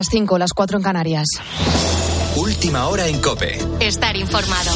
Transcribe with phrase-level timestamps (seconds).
[0.00, 1.26] Las 5, las 4 en Canarias.
[2.36, 3.58] Última hora en Cope.
[3.80, 4.70] Estar informado.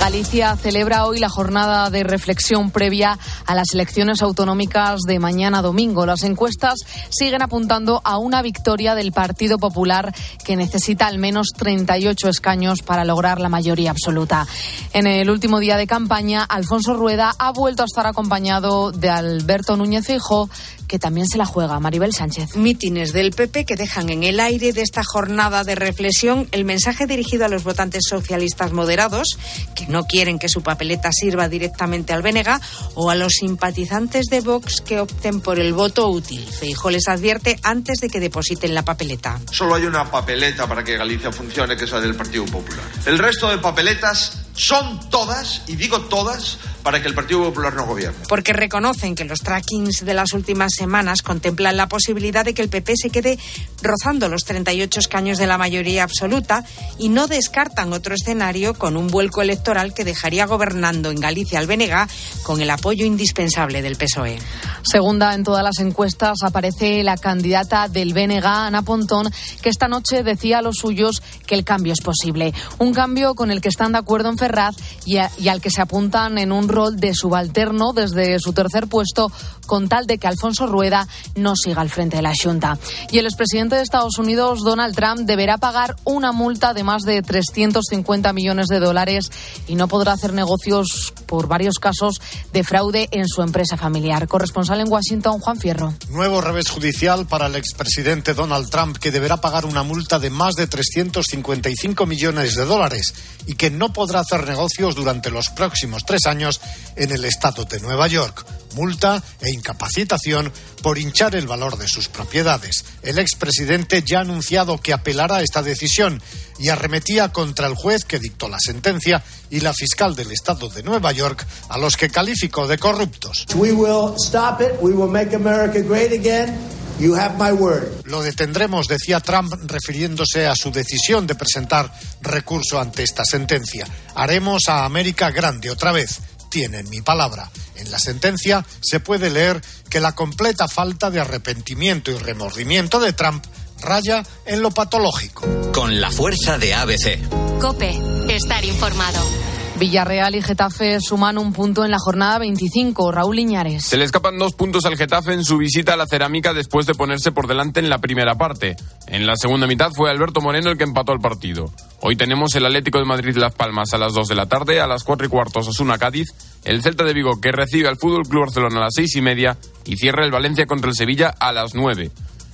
[0.00, 3.18] Galicia celebra hoy la jornada de reflexión previa
[3.52, 6.06] a las elecciones autonómicas de mañana domingo.
[6.06, 6.78] Las encuestas
[7.10, 13.04] siguen apuntando a una victoria del Partido Popular que necesita al menos 38 escaños para
[13.04, 14.46] lograr la mayoría absoluta.
[14.94, 19.76] En el último día de campaña, Alfonso Rueda ha vuelto a estar acompañado de Alberto
[19.76, 20.48] Núñez Feijóo,
[20.88, 21.78] que también se la juega.
[21.78, 22.56] Maribel Sánchez.
[22.56, 27.06] Mítines del PP que dejan en el aire de esta jornada de reflexión el mensaje
[27.06, 29.38] dirigido a los votantes socialistas moderados
[29.74, 32.60] que no quieren que su papeleta sirva directamente al Bénega
[32.94, 36.46] o a los simpatizantes de Vox que opten por el voto útil.
[36.46, 39.40] Feijo les advierte antes de que depositen la papeleta.
[39.50, 42.84] Solo hay una papeleta para que Galicia funcione, que es la del Partido Popular.
[43.04, 47.86] El resto de papeletas son todas, y digo todas, para que el Partido Popular no
[47.86, 48.18] gobierne.
[48.28, 52.68] Porque reconocen que los trackings de las últimas semanas contemplan la posibilidad de que el
[52.68, 53.38] PP se quede
[53.82, 56.64] rozando los 38 escaños de la mayoría absoluta
[56.98, 61.66] y no descartan otro escenario con un vuelco electoral que dejaría gobernando en Galicia al
[61.66, 62.08] BNG
[62.42, 64.38] con el apoyo indispensable del PSOE.
[64.82, 69.30] Segunda en todas las encuestas aparece la candidata del BNG, Ana Pontón,
[69.62, 72.52] que esta noche decía a los suyos que el cambio es posible.
[72.78, 75.70] Un cambio con el que están de acuerdo en Ferraz y, a, y al que
[75.70, 79.30] se apuntan en un rol de subalterno desde su tercer puesto
[79.66, 82.78] con tal de que Alfonso Rueda no siga al frente de la Junta.
[83.10, 87.22] Y el expresidente de Estados Unidos, Donald Trump, deberá pagar una multa de más de
[87.22, 89.30] 350 millones de dólares
[89.68, 92.20] y no podrá hacer negocios por varios casos
[92.52, 94.26] de fraude en su empresa familiar.
[94.26, 95.94] Corresponsal en Washington, Juan Fierro.
[96.10, 100.54] Nuevo revés judicial para el expresidente Donald Trump, que deberá pagar una multa de más
[100.54, 103.14] de 355 millones de dólares
[103.46, 106.60] y que no podrá hacer negocios durante los próximos tres años
[106.96, 108.44] en el estado de Nueva York.
[108.74, 110.50] Multa e incapacitación
[110.82, 112.84] por hinchar el valor de sus propiedades.
[113.02, 116.22] El expresidente ya ha anunciado que apelará esta decisión
[116.58, 120.82] y arremetía contra el juez que dictó la sentencia y la fiscal del estado de
[120.82, 123.46] Nueva York, a los que calificó de corruptos.
[123.54, 124.72] We will stop it.
[124.80, 126.81] We will make America great again.
[126.98, 127.88] You have my word.
[128.04, 133.86] Lo detendremos, decía Trump, refiriéndose a su decisión de presentar recurso ante esta sentencia.
[134.14, 136.20] Haremos a América grande otra vez.
[136.50, 137.50] Tienen mi palabra.
[137.76, 143.12] En la sentencia se puede leer que la completa falta de arrepentimiento y remordimiento de
[143.12, 143.44] Trump
[143.80, 145.44] raya en lo patológico.
[145.72, 147.18] Con la fuerza de ABC.
[147.60, 147.98] Cope,
[148.28, 149.51] estar informado.
[149.82, 153.10] Villarreal y Getafe suman un punto en la jornada 25.
[153.10, 153.82] Raúl Iñares.
[153.82, 156.94] Se le escapan dos puntos al Getafe en su visita a la cerámica después de
[156.94, 158.76] ponerse por delante en la primera parte.
[159.08, 161.68] En la segunda mitad fue Alberto Moreno el que empató el partido.
[162.00, 164.86] Hoy tenemos el Atlético de Madrid Las Palmas a las 2 de la tarde, a
[164.86, 166.28] las 4 y cuarto Osasuna Cádiz,
[166.62, 169.58] el Celta de Vigo que recibe al Fútbol Club Barcelona a las 6 y media
[169.84, 172.08] y cierra el Valencia contra el Sevilla a las 9.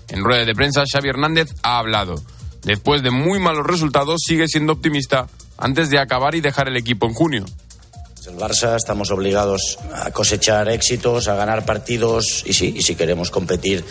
[0.09, 2.15] En rueda de prensa, Xavi Hernández ha hablado.
[2.63, 5.27] Después de muy malos resultados, sigue siendo optimista
[5.59, 7.45] antes de acabar y dejar el equipo en junio.
[8.27, 13.31] El Barça estamos obligados a cosechar éxitos, a ganar partidos y sí, y si queremos
[13.31, 13.83] competir,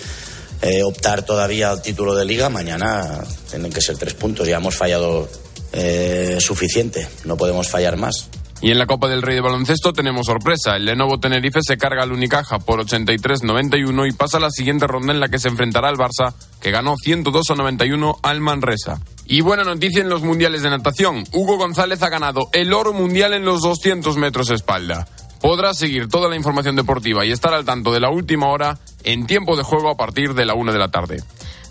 [0.61, 4.47] eh, optar todavía al título de liga, mañana tienen que ser tres puntos.
[4.47, 5.27] Ya hemos fallado
[5.73, 8.29] eh, suficiente, no podemos fallar más.
[8.61, 10.75] Y en la Copa del Rey de Baloncesto tenemos sorpresa.
[10.75, 15.13] El Lenovo Tenerife se carga al Unicaja por 83-91 y pasa a la siguiente ronda
[15.13, 18.99] en la que se enfrentará al Barça, que ganó 102 91 al Manresa.
[19.25, 21.23] Y buena noticia en los mundiales de natación.
[21.33, 25.07] Hugo González ha ganado el oro mundial en los 200 metros espalda.
[25.39, 29.27] Podrás seguir toda la información deportiva y estar al tanto de la última hora en
[29.27, 31.21] tiempo de juego a partir de la una de la tarde.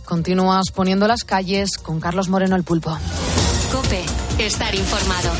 [0.05, 2.97] Continúas poniendo las calles con Carlos Moreno el Pulpo.
[3.73, 4.05] Cope,
[4.39, 5.33] estar informado.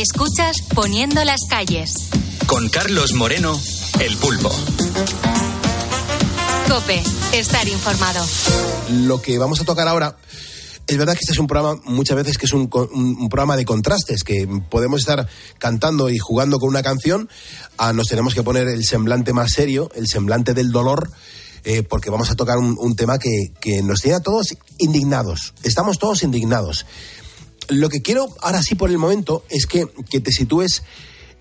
[0.00, 1.92] Escuchas Poniendo las calles.
[2.46, 3.60] Con Carlos Moreno,
[4.00, 4.50] el pulpo.
[6.66, 7.02] Cope,
[7.34, 8.24] estar informado.
[8.92, 10.16] Lo que vamos a tocar ahora
[10.86, 13.58] es verdad que este es un programa, muchas veces que es un, un, un, programa
[13.58, 15.28] de contrastes, que podemos estar
[15.58, 17.28] cantando y jugando con una canción,
[17.76, 21.10] a nos tenemos que poner el semblante más serio, el semblante del dolor,
[21.64, 25.52] eh, porque vamos a tocar un, un tema que, que, nos tiene a todos indignados.
[25.62, 26.86] Estamos todos indignados.
[27.70, 30.82] Lo que quiero ahora sí por el momento es que, que te sitúes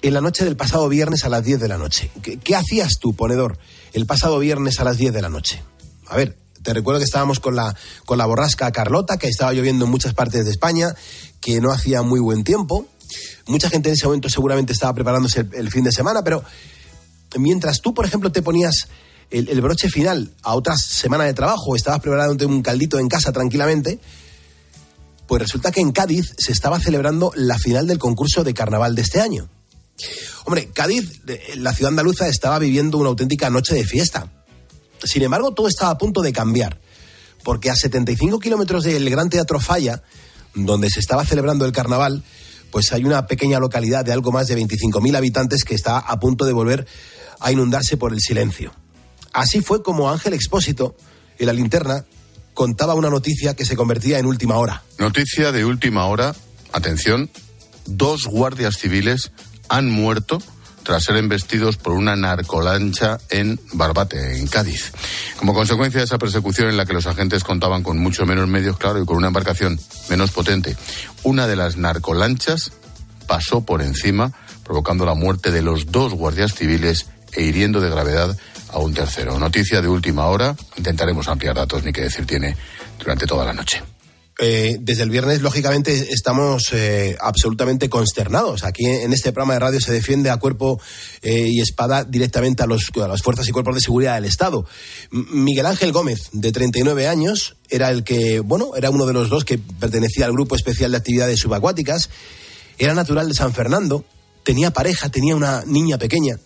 [0.01, 2.09] en la noche del pasado viernes a las 10 de la noche.
[2.21, 3.57] ¿Qué, hacías tú, ponedor,
[3.93, 5.61] el pasado viernes a las 10 de la noche?
[6.07, 9.85] A ver, te recuerdo que estábamos con la, con la borrasca Carlota, que estaba lloviendo
[9.85, 10.87] en muchas partes de España,
[11.41, 12.87] que no hacía muy buen tiempo.
[13.47, 16.43] Mucha gente en ese momento seguramente estaba preparándose el, el fin de semana, pero
[17.37, 18.87] mientras tú, por ejemplo, te ponías
[19.31, 23.31] el, el, broche final a otra semana de trabajo, estabas preparándote un caldito en casa
[23.31, 23.99] tranquilamente,
[25.29, 29.03] Pues resulta que en Cádiz se estaba celebrando la final del concurso de carnaval de
[29.03, 29.47] este año.
[30.45, 34.31] Hombre, Cádiz, eh, la ciudad andaluza, estaba viviendo una auténtica noche de fiesta.
[35.03, 36.81] Sin embargo, todo estaba a punto de cambiar,
[37.43, 40.01] porque a 75 kilómetros del Gran Teatro Falla,
[40.55, 42.23] donde se estaba celebrando el carnaval,
[42.71, 46.45] pues hay una pequeña localidad de algo más de 25.000 habitantes que está a punto
[46.45, 46.87] de volver
[47.39, 48.73] a inundarse por el silencio.
[49.31, 50.95] Así fue como Ángel Expósito,
[51.37, 52.05] en la linterna,
[52.59, 54.83] contaba una noticia que se convertía en última hora.
[54.97, 56.35] Noticia de última hora,
[56.73, 57.29] atención,
[57.85, 59.31] dos guardias civiles
[59.69, 60.43] han muerto
[60.83, 64.91] tras ser embestidos por una narcolancha en Barbate, en Cádiz.
[65.37, 68.77] Como consecuencia de esa persecución en la que los agentes contaban con mucho menos medios,
[68.77, 69.79] claro, y con una embarcación
[70.09, 70.75] menos potente,
[71.23, 72.73] una de las narcolanchas
[73.25, 74.33] pasó por encima,
[74.65, 78.37] provocando la muerte de los dos guardias civiles e hiriendo de gravedad
[78.71, 79.37] a un tercero.
[79.39, 80.55] Noticia de última hora.
[80.77, 82.55] Intentaremos ampliar datos, ni qué decir tiene,
[82.99, 83.81] durante toda la noche.
[84.41, 88.63] Eh, desde el viernes, lógicamente, estamos eh, absolutamente consternados.
[88.63, 90.79] Aquí en este programa de radio se defiende a cuerpo
[91.21, 94.65] eh, y espada directamente a, los, a las fuerzas y cuerpos de seguridad del Estado.
[95.11, 99.43] Miguel Ángel Gómez, de 39 años, era el que, bueno, era uno de los dos
[99.43, 102.09] que pertenecía al Grupo Especial de Actividades Subacuáticas.
[102.77, 104.05] Era natural de San Fernando,
[104.43, 106.39] tenía pareja, tenía una niña pequeña.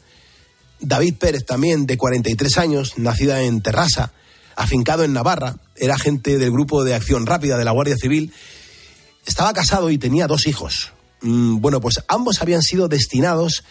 [0.83, 4.11] David Pérez, también de 43 años, nacida en Terrassa,
[4.55, 8.33] afincado en Navarra, era agente del Grupo de Acción Rápida de la Guardia Civil.
[9.25, 10.91] Estaba casado y tenía dos hijos.
[11.21, 13.63] Mm, bueno, pues ambos habían sido destinados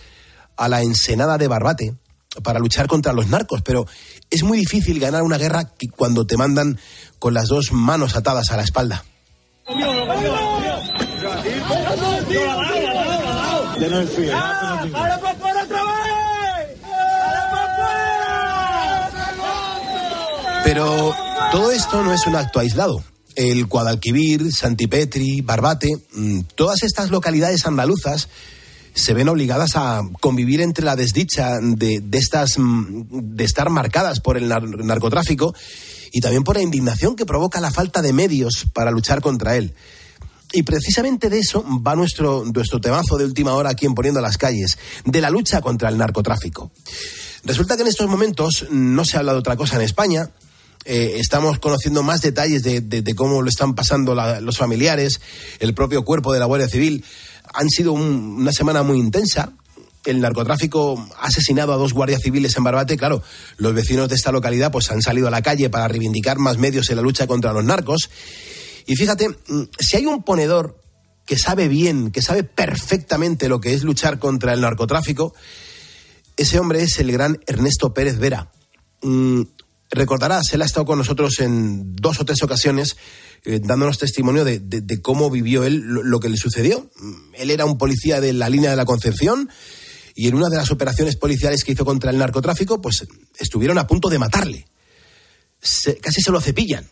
[0.56, 1.94] a la ensenada de Barbate
[2.42, 3.86] para luchar contra los narcos, pero
[4.30, 6.78] es muy difícil ganar una guerra cuando te mandan
[7.18, 9.04] con las dos manos atadas a la espalda.
[20.64, 21.14] Pero
[21.50, 23.02] todo esto no es un acto aislado.
[23.34, 28.28] El Guadalquivir, Santipetri, Barbate, mm, todas estas localidades andaluzas
[28.94, 34.20] se ven obligadas a convivir entre la desdicha de, de estas mm, de estar marcadas
[34.20, 35.54] por el nar narcotráfico
[36.12, 39.74] y también por la indignación que provoca la falta de medios para luchar contra él.
[40.52, 44.36] Y precisamente de eso va nuestro, nuestro temazo de última hora aquí en Poniendo las
[44.36, 46.70] Calles, de la lucha contra el narcotráfico.
[47.44, 50.30] Resulta que en estos momentos no se habla de otra cosa en España,
[50.84, 55.20] eh, estamos conociendo más detalles de, cómo lo están pasando los familiares,
[55.60, 57.04] el propio cuerpo de la Guardia Civil.
[57.54, 59.52] Han sido un, una semana muy intensa.
[60.04, 62.96] El narcotráfico ha asesinado a dos guardias civiles en Barbate.
[62.96, 63.22] Claro,
[63.58, 66.90] los vecinos de esta localidad pues han salido a la calle para reivindicar más medios
[66.90, 68.10] en la lucha contra los narcos.
[68.86, 70.80] Y fíjate, mm, si hay un ponedor
[71.24, 75.34] que sabe bien, que sabe perfectamente lo que es luchar contra el narcotráfico,
[76.36, 78.50] ese hombre es el gran Ernesto Pérez Vera.
[79.02, 79.42] Mm,
[79.94, 82.96] recordarás, él ha estado con nosotros en dos o tres ocasiones
[83.44, 86.90] eh, dándonos testimonio de, cómo vivió él lo, que le sucedió.
[87.34, 89.48] Él era un policía de la línea de la Concepción
[90.14, 93.06] y en una de las operaciones policiales que hizo contra el narcotráfico, pues
[93.38, 94.66] estuvieron a punto de matarle.
[95.60, 96.88] Se, casi se lo cepillan.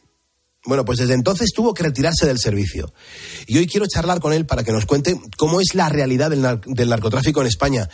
[0.64, 2.93] Bueno, pues desde entonces tuvo que retirarse del servicio.
[3.46, 6.88] Y hoy quiero charlar con él para que nos cuente cómo es la realidad del
[6.88, 7.88] narcotráfico en España.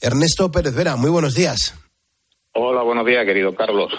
[0.00, 1.74] Ernesto Pérez Vera, muy buenos días.
[2.52, 3.92] Hola, buenos días, querido Carlos.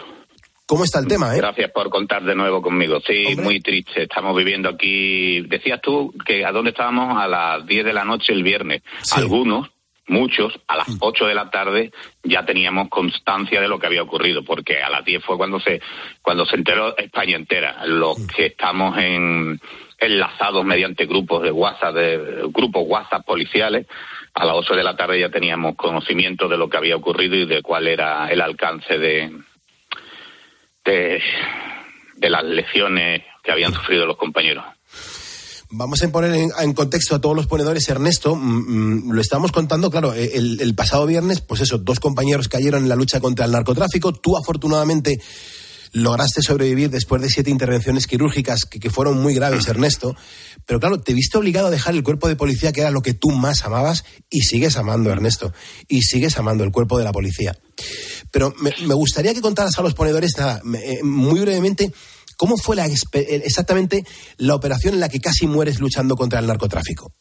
[0.65, 1.37] ¿Cómo está el tema, eh?
[1.37, 2.99] Gracias por contar de nuevo conmigo.
[3.01, 3.43] Sí, Hombre.
[3.43, 4.03] muy triste.
[4.03, 5.41] Estamos viviendo aquí.
[5.41, 8.81] Decías tú que a dónde estábamos a las 10 de la noche el viernes.
[9.01, 9.19] Sí.
[9.19, 9.69] Algunos,
[10.07, 11.91] muchos, a las 8 de la tarde
[12.23, 15.81] ya teníamos constancia de lo que había ocurrido, porque a las 10 fue cuando se
[16.21, 17.85] cuando se enteró España entera.
[17.85, 19.59] Los que estamos en
[19.97, 23.87] enlazados mediante grupos de WhatsApp, de grupos WhatsApp policiales,
[24.33, 27.45] a las 8 de la tarde ya teníamos conocimiento de lo que había ocurrido y
[27.45, 29.31] de cuál era el alcance de,
[30.85, 31.21] de,
[32.15, 34.63] de las lesiones que habían sufrido los compañeros.
[35.73, 38.35] Vamos a poner en, contexto a todos los ponedores, Ernesto.
[38.35, 42.83] Mm, mm, lo estamos contando, claro, el, el, pasado viernes, pues eso, dos compañeros cayeron
[42.83, 44.11] en la lucha contra el narcotráfico.
[44.11, 45.17] Tú, afortunadamente,
[45.91, 50.15] lograste sobrevivir después de siete intervenciones quirúrgicas que, que, fueron muy graves, Ernesto.
[50.65, 53.13] Pero claro, te viste obligado a dejar el cuerpo de policía, que era lo que
[53.13, 55.53] tú más amabas, y sigues amando, Ernesto.
[55.87, 57.57] Y sigues amando el cuerpo de la policía.
[58.31, 61.91] Pero me, me gustaría que contaras a los ponedores, nada, me, muy brevemente,
[62.41, 64.03] ¿Cómo fue la, exactamente
[64.37, 67.13] la operación en la que casi mueres luchando contra el narcotráfico?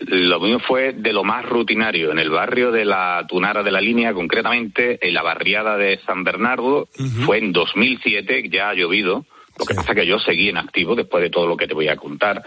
[0.00, 3.80] Lo mío fue de lo más rutinario, en el barrio de la Tunara de la
[3.80, 6.88] Línea, concretamente en la barriada de San Bernardo.
[6.98, 7.24] Uh -huh.
[7.24, 9.24] Fue en 2007, ya ha llovido.
[9.58, 9.68] Lo sí.
[9.68, 11.88] que pasa es que yo seguí en activo después de todo lo que te voy
[11.88, 12.42] a contar.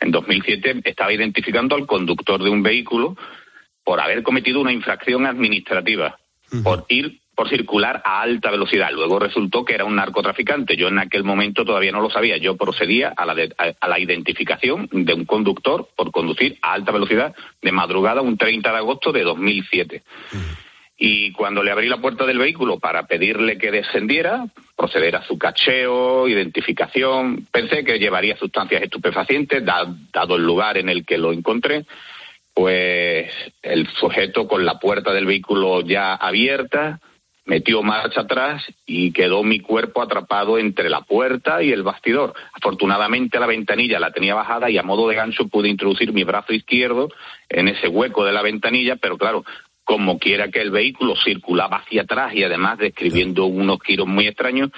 [0.00, 3.16] En 2007 estaba identificando al conductor de un vehículo
[3.84, 6.16] por haber cometido una infracción administrativa,
[6.52, 6.62] uh -huh.
[6.62, 8.90] por ir por circular a alta velocidad.
[8.92, 10.76] Luego resultó que era un narcotraficante.
[10.76, 12.36] Yo en aquel momento todavía no lo sabía.
[12.36, 16.74] Yo procedía a la, de- a- a la identificación de un conductor por conducir a
[16.74, 20.02] alta velocidad de madrugada un 30 de agosto de 2007.
[20.96, 24.46] Y cuando le abrí la puerta del vehículo para pedirle que descendiera,
[24.76, 30.88] proceder a su cacheo, identificación, pensé que llevaría sustancias estupefacientes, da- dado el lugar en
[30.88, 31.86] el que lo encontré,
[32.54, 33.32] pues
[33.62, 37.00] el sujeto con la puerta del vehículo ya abierta
[37.44, 42.34] metió marcha atrás y quedó mi cuerpo atrapado entre la puerta y el bastidor.
[42.52, 46.52] Afortunadamente la ventanilla la tenía bajada y a modo de gancho pude introducir mi brazo
[46.52, 47.08] izquierdo
[47.48, 49.44] en ese hueco de la ventanilla, pero claro,
[49.84, 54.70] como quiera que el vehículo circulaba hacia atrás y además describiendo unos giros muy extraños,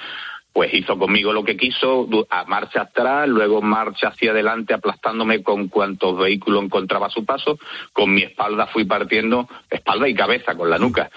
[0.55, 5.67] pues hizo conmigo lo que quiso, a marcha atrás, luego marcha hacia adelante, aplastándome con
[5.67, 7.59] cuantos vehículos encontraba a su paso.
[7.93, 11.11] Con mi espalda fui partiendo, espalda y cabeza, con la nuca.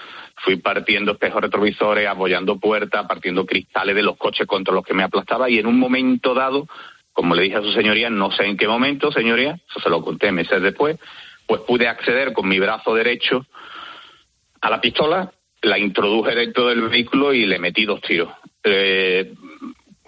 [0.44, 5.02] Fui partiendo espejos retrovisores, apoyando puertas, partiendo cristales de los coches contra los que me
[5.02, 6.68] aplastaba y en un momento dado,
[7.12, 10.02] como le dije a su señoría, no sé en qué momento, señoría, eso se lo
[10.02, 10.98] conté meses después,
[11.46, 13.46] pues pude acceder con mi brazo derecho
[14.60, 18.30] a la pistola, la introduje dentro del vehículo y le metí dos tiros.
[18.62, 19.32] Eh,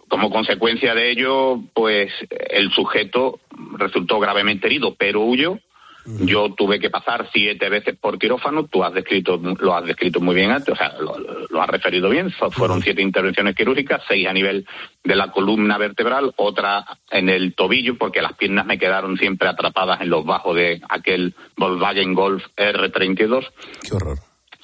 [0.08, 2.12] como consecuencia de ello, pues
[2.50, 3.40] el sujeto
[3.78, 5.58] resultó gravemente herido, pero huyó.
[6.06, 8.66] Yo tuve que pasar siete veces por quirófano.
[8.66, 11.16] Tú has descrito, lo has descrito muy bien antes, o sea, lo,
[11.48, 12.30] lo has referido bien.
[12.30, 14.66] Fu- Fueron siete intervenciones quirúrgicas, seis a nivel
[15.04, 20.00] de la columna vertebral, otra en el tobillo, porque las piernas me quedaron siempre atrapadas
[20.00, 23.46] en los bajos de aquel Volkswagen Golf R32.
[23.88, 24.18] Qué horror.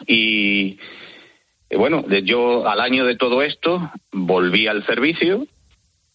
[0.06, 0.78] Y
[1.70, 5.46] eh, bueno, yo al año de todo esto volví al servicio,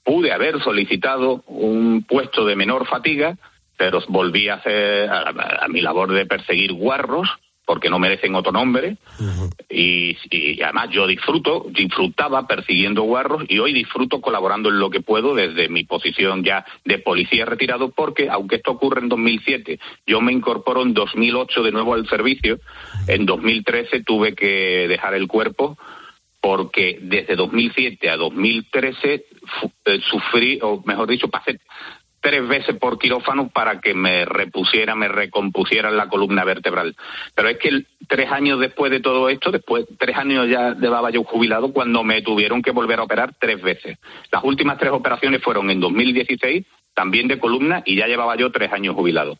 [0.03, 3.37] pude haber solicitado un puesto de menor fatiga,
[3.81, 7.27] pero volví a hacer a, a- a mi labor de perseguir guarros,
[7.65, 8.97] porque no merecen otro nombre,
[9.69, 15.01] y, y además yo disfruto, disfrutaba persiguiendo guarros y hoy disfruto colaborando en lo que
[15.01, 20.21] puedo desde mi posición ya de policía retirado porque aunque esto ocurre en 2007, yo
[20.21, 22.59] me incorporo en 2008 de nuevo al servicio,
[23.07, 25.75] en 2013 tuve que dejar el cuerpo
[26.39, 29.25] porque desde 2007 a 2013
[29.59, 31.59] fu- eh, sufrí, o mejor dicho, pasé
[32.21, 36.95] tres veces por quirófano para que me repusiera, me recompusiera la columna vertebral.
[37.35, 41.23] Pero es que tres años después de todo esto, después tres años ya llevaba yo
[41.23, 43.97] jubilado cuando me tuvieron que volver a operar tres veces.
[44.31, 48.71] Las últimas tres operaciones fueron en 2016, también de columna, y ya llevaba yo tres
[48.71, 49.37] años jubilado.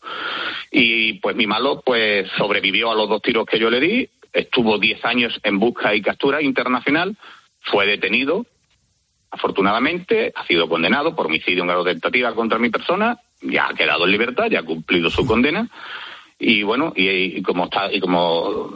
[0.70, 4.78] Y pues mi malo pues sobrevivió a los dos tiros que yo le di, estuvo
[4.78, 7.16] diez años en busca y captura internacional,
[7.60, 8.46] fue detenido,
[9.32, 13.74] afortunadamente ha sido condenado por homicidio en grado de tentativa contra mi persona, ya ha
[13.74, 15.68] quedado en libertad, ya ha cumplido su condena.
[16.38, 18.70] Y bueno, y, y como está y como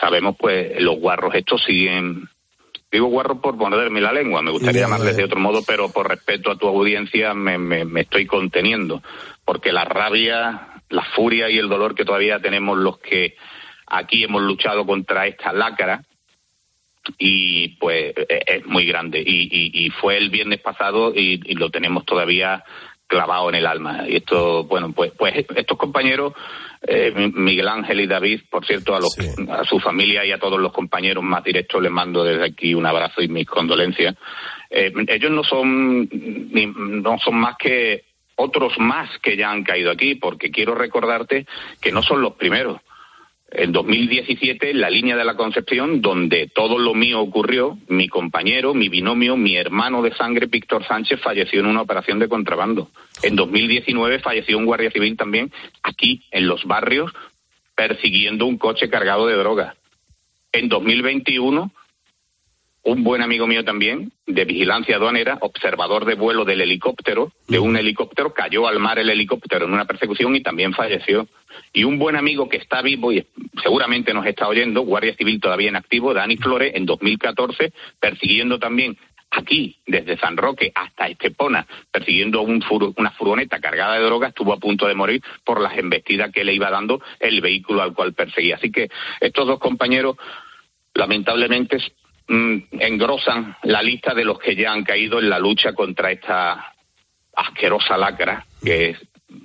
[0.00, 2.28] sabemos pues los guarros estos siguen
[2.94, 6.52] digo guarros por ponerme la lengua, me gustaría llamarles de otro modo, pero por respeto
[6.52, 9.02] a tu audiencia me, me, me estoy conteniendo,
[9.44, 13.34] porque la rabia, la furia y el dolor que todavía tenemos los que
[13.88, 16.04] aquí hemos luchado contra esta lácara,
[17.18, 19.20] y pues eh, es muy grande.
[19.20, 22.64] Y, y, y fue el viernes pasado y, y lo tenemos todavía
[23.06, 24.04] clavado en el alma.
[24.08, 26.32] Y esto bueno pues pues estos compañeros
[26.86, 29.14] eh, Miguel Ángel y David por cierto a los
[29.50, 32.86] a su familia y a todos los compañeros más directos les mando desde aquí un
[32.86, 34.14] abrazo y mis condolencias.
[34.70, 38.04] Eh, ellos no son ni- no son más que
[38.36, 41.46] otros más que ya han caído aquí porque quiero recordarte
[41.80, 42.80] que no son los primeros
[43.54, 48.74] en 2017, en la línea de la Concepción, donde todo lo mío ocurrió, mi compañero,
[48.74, 52.90] mi binomio, mi hermano de sangre, Víctor Sánchez, falleció en una operación de contrabando.
[53.22, 57.12] En 2019 falleció un guardia civil también aquí, en los barrios,
[57.76, 59.76] persiguiendo un coche cargado de droga.
[60.52, 61.72] En 2021,
[62.86, 67.76] un buen amigo mío también, de vigilancia aduanera, observador de vuelo del helicóptero, de un
[67.76, 71.26] helicóptero, cayó al mar el helicóptero en una persecución y también falleció.
[71.72, 73.26] Y un buen amigo que está vivo y
[73.62, 78.96] seguramente nos está oyendo, Guardia Civil todavía en activo, Dani Flores, en 2014, persiguiendo también
[79.30, 84.52] aquí, desde San Roque hasta Estepona, persiguiendo un fur- una furgoneta cargada de drogas, estuvo
[84.52, 88.12] a punto de morir por las embestidas que le iba dando el vehículo al cual
[88.12, 88.56] perseguía.
[88.56, 90.16] Así que estos dos compañeros,
[90.94, 91.78] lamentablemente,
[92.28, 96.74] mm, engrosan la lista de los que ya han caído en la lucha contra esta
[97.36, 98.98] asquerosa lacra que es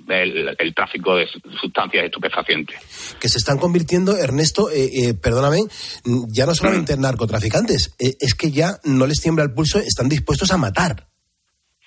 [0.08, 1.26] el, el tráfico de
[1.60, 3.16] sustancias estupefacientes.
[3.20, 5.58] Que se están convirtiendo, Ernesto, eh, eh, perdóname,
[6.04, 9.78] mm, ya no solamente en narcotraficantes, eh, es que ya no les tiembla el pulso,
[9.78, 11.08] están dispuestos a matar.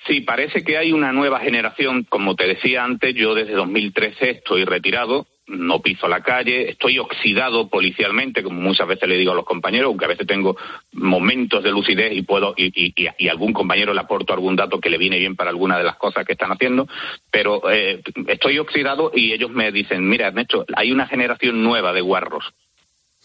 [0.07, 2.05] Sí, parece que hay una nueva generación.
[2.09, 7.67] Como te decía antes, yo desde 2013 estoy retirado no piso la calle, estoy oxidado
[7.67, 10.55] policialmente, como muchas veces le digo a los compañeros, aunque a veces tengo
[10.93, 14.89] momentos de lucidez y puedo y, y, y algún compañero le aporto algún dato que
[14.89, 16.87] le viene bien para alguna de las cosas que están haciendo,
[17.29, 22.01] pero eh, estoy oxidado y ellos me dicen, mira Ernesto, hay una generación nueva de
[22.01, 22.53] guarros.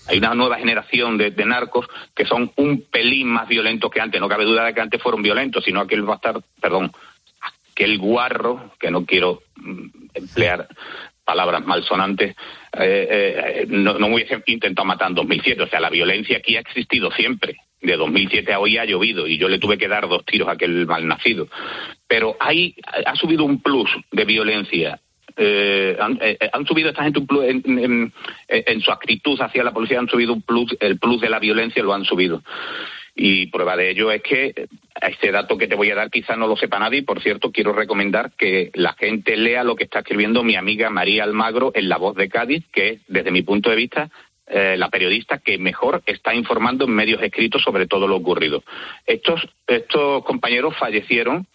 [0.07, 4.21] Hay una nueva generación de, de narcos que son un pelín más violentos que antes.
[4.21, 6.93] No cabe duda de que antes fueron violentos, sino aquel bastardo, perdón,
[7.73, 10.69] aquel guarro, que no quiero mm, emplear
[11.29, 12.31] palabras malsonantes,
[12.79, 15.63] eh, eh, no, no hubiese intentado matar en 2007.
[15.63, 17.57] O sea, la violencia aquí ha existido siempre.
[17.83, 20.53] De 2007 a hoy ha llovido y yo le tuve que dar dos tiros a
[20.53, 21.49] aquel malnacido.
[22.09, 22.75] Pero hay,
[23.07, 24.99] ha subido un plus de violencia.
[25.37, 28.13] Eh, han, eh, han subido esta gente un plus en, en-
[28.49, 31.83] en su actitud hacia la policía, han subido un plus, el plus de la violencia
[31.83, 32.43] lo han subido.
[33.21, 34.67] Y prueba de ello es que eh,
[35.03, 37.03] este dato que te voy a dar quizá no lo sepa nadie.
[37.03, 41.25] Por cierto, quiero recomendar que la gente lea lo que está escribiendo mi amiga María
[41.25, 44.09] Almagro en La Voz de Cádiz, que es, desde mi punto de vista,
[44.47, 48.63] eh, la periodista que mejor está informando en medios escritos sobre todo lo ocurrido.
[49.05, 51.47] Estos, estos compañeros fallecieron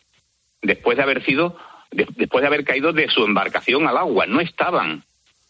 [0.62, 1.58] después de haber sido,
[1.92, 4.26] de- después de haber caído de su embarcación al agua.
[4.28, 5.06] No estaban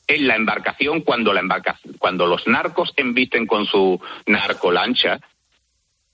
[0.07, 5.19] en la embarcación cuando la embarca, cuando los narcos embisten con su narcolancha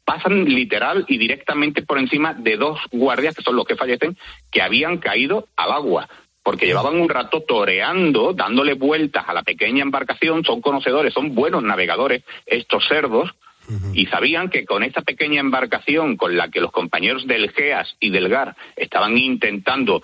[0.09, 4.17] pasan literal y directamente por encima de dos guardias, que son los que fallecen,
[4.49, 6.09] que habían caído al agua,
[6.41, 11.61] porque llevaban un rato toreando, dándole vueltas a la pequeña embarcación, son conocedores, son buenos
[11.61, 13.29] navegadores, estos cerdos,
[13.93, 18.09] y sabían que con esta pequeña embarcación con la que los compañeros del GEAS y
[18.09, 20.01] del GAR estaban intentando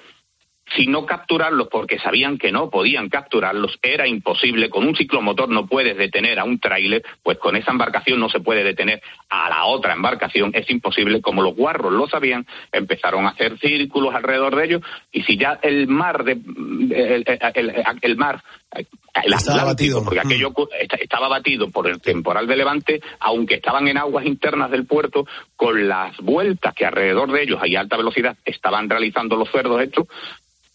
[0.75, 4.69] si no capturarlos porque sabían que no podían capturarlos, era imposible.
[4.69, 8.39] Con un ciclomotor no puedes detener a un tráiler, pues con esa embarcación no se
[8.39, 11.21] puede detener a la otra embarcación, es imposible.
[11.21, 14.81] Como los guarros lo sabían, empezaron a hacer círculos alrededor de ellos
[15.11, 18.41] y si ya el mar, de, el, el- el- el mar,
[18.73, 18.87] el
[19.33, 20.03] Estaba batido.
[20.03, 24.25] porque aquello cu- esta- estaba batido por el temporal de Levante, aunque estaban en aguas
[24.25, 29.35] internas del puerto, con las vueltas que alrededor de ellos a alta velocidad estaban realizando
[29.37, 30.07] los cerdos estos,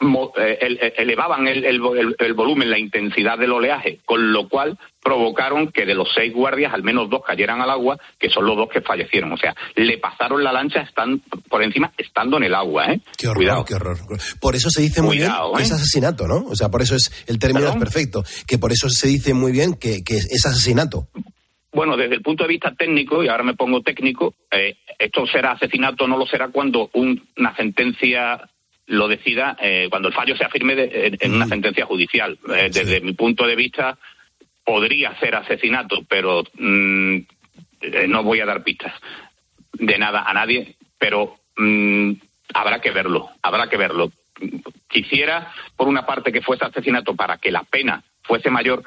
[0.00, 1.80] elevaban el, el
[2.18, 6.72] el- volumen, la intensidad del oleaje, con lo cual provocaron que de los seis guardias
[6.74, 9.32] al menos dos cayeran al agua, que son los dos que fallecieron.
[9.32, 13.00] O sea, le pasaron la lancha están por encima estando en el agua, ¿eh?
[13.16, 13.64] Qué horror, Cuidado.
[13.64, 13.98] qué horror.
[14.40, 15.64] Por eso se dice muy bien que ¿eh?
[15.64, 16.44] es asesinato, ¿no?
[16.48, 18.22] O sea, por eso es el término es perfecto.
[18.46, 21.08] Que por eso se dice muy bien que, que es asesinato.
[21.72, 25.52] Bueno, desde el punto de vista técnico, y ahora me pongo técnico, eh, esto será
[25.52, 28.40] asesinato o no lo será cuando un- una sentencia
[28.90, 32.38] lo decida, eh, cuando el fallo sea firme de- en, en una sentencia judicial.
[32.54, 33.96] Eh, desde mi punto de vista,
[34.64, 37.16] podría ser asesinato, pero mm,
[37.82, 38.92] eh, no voy a dar pistas
[39.72, 42.12] de nada a nadie, pero mm,
[42.54, 44.10] habrá que verlo, habrá que verlo.
[44.88, 48.82] Quisiera, por una parte, que fuese asesinato para que la pena fuese mayor,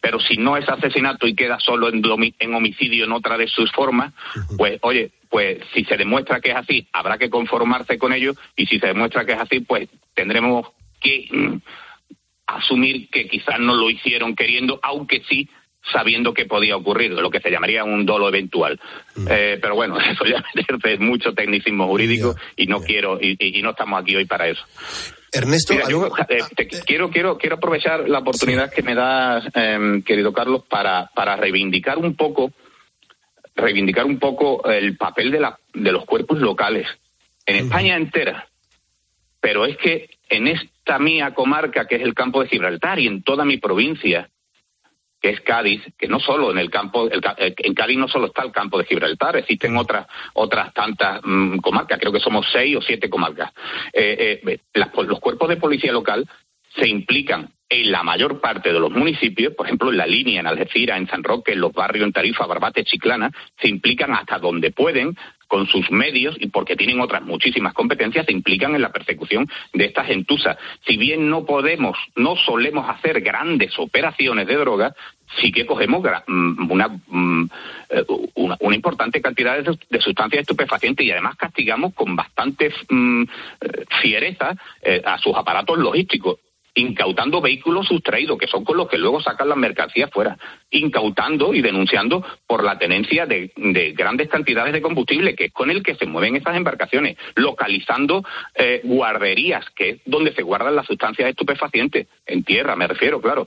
[0.00, 2.00] pero si no es asesinato y queda solo en,
[2.38, 4.12] en homicidio en otra de sus formas,
[4.56, 8.66] pues oye, pues si se demuestra que es así, habrá que conformarse con ello y
[8.66, 10.68] si se demuestra que es así, pues tendremos
[11.00, 11.56] que mm,
[12.46, 15.48] asumir que quizás no lo hicieron queriendo, aunque sí
[15.92, 18.78] sabiendo que podía ocurrir, lo que se llamaría un dolo eventual.
[19.28, 23.70] Eh, pero bueno, eso ya es mucho tecnicismo jurídico y no quiero y, y- no
[23.70, 24.62] estamos aquí hoy para eso.
[25.32, 29.44] Ernesto, Mira, yo, algo- eh, te quiero, quiero, quiero aprovechar la oportunidad que me das,
[29.54, 32.50] em, querido Carlos, para, para reivindicar un poco,
[33.58, 36.86] reivindicar un poco el papel de, la, de los cuerpos locales
[37.46, 38.46] en España entera.
[39.40, 43.22] Pero es que en esta mía comarca, que es el campo de Gibraltar, y en
[43.22, 44.28] toda mi provincia,
[45.20, 48.26] que es Cádiz, que no solo en el campo, el eh, en Cádiz no solo
[48.26, 52.76] está el campo de Gibraltar, existen otras otras tantas mm, comarcas, creo que somos seis
[52.76, 53.52] o siete comarcas.
[53.92, 56.24] Eh, eh, las- los cuerpos de policía local
[56.76, 60.46] se implican en la mayor parte de los municipios, por ejemplo, en la línea, en
[60.46, 64.70] Algeciras, en San Roque, en los barrios, en Tarifa, Barbate, Chiclana, se implican hasta donde
[64.70, 65.16] pueden
[65.48, 69.86] con sus medios y porque tienen otras muchísimas competencias, se implican en la persecución de
[69.86, 70.56] estas gentusas.
[70.86, 74.94] Si bien no podemos, no solemos hacer grandes operaciones de droga,
[75.40, 77.50] sí que cogemos mm, una, mm,
[77.90, 78.04] eh,
[78.34, 84.54] una, una importante cantidad de sustancias estupefacientes y además castigamos con bastante mm, eh, fiereza
[84.82, 86.38] eh, a sus aparatos logísticos
[86.78, 90.38] incautando vehículos sustraídos, que son con los que luego sacan las mercancías fuera,
[90.70, 95.70] incautando y denunciando por la tenencia de, de grandes cantidades de combustible, que es con
[95.70, 100.86] el que se mueven esas embarcaciones, localizando eh, guarderías, que es donde se guardan las
[100.86, 103.46] sustancias estupefacientes, en tierra me refiero, claro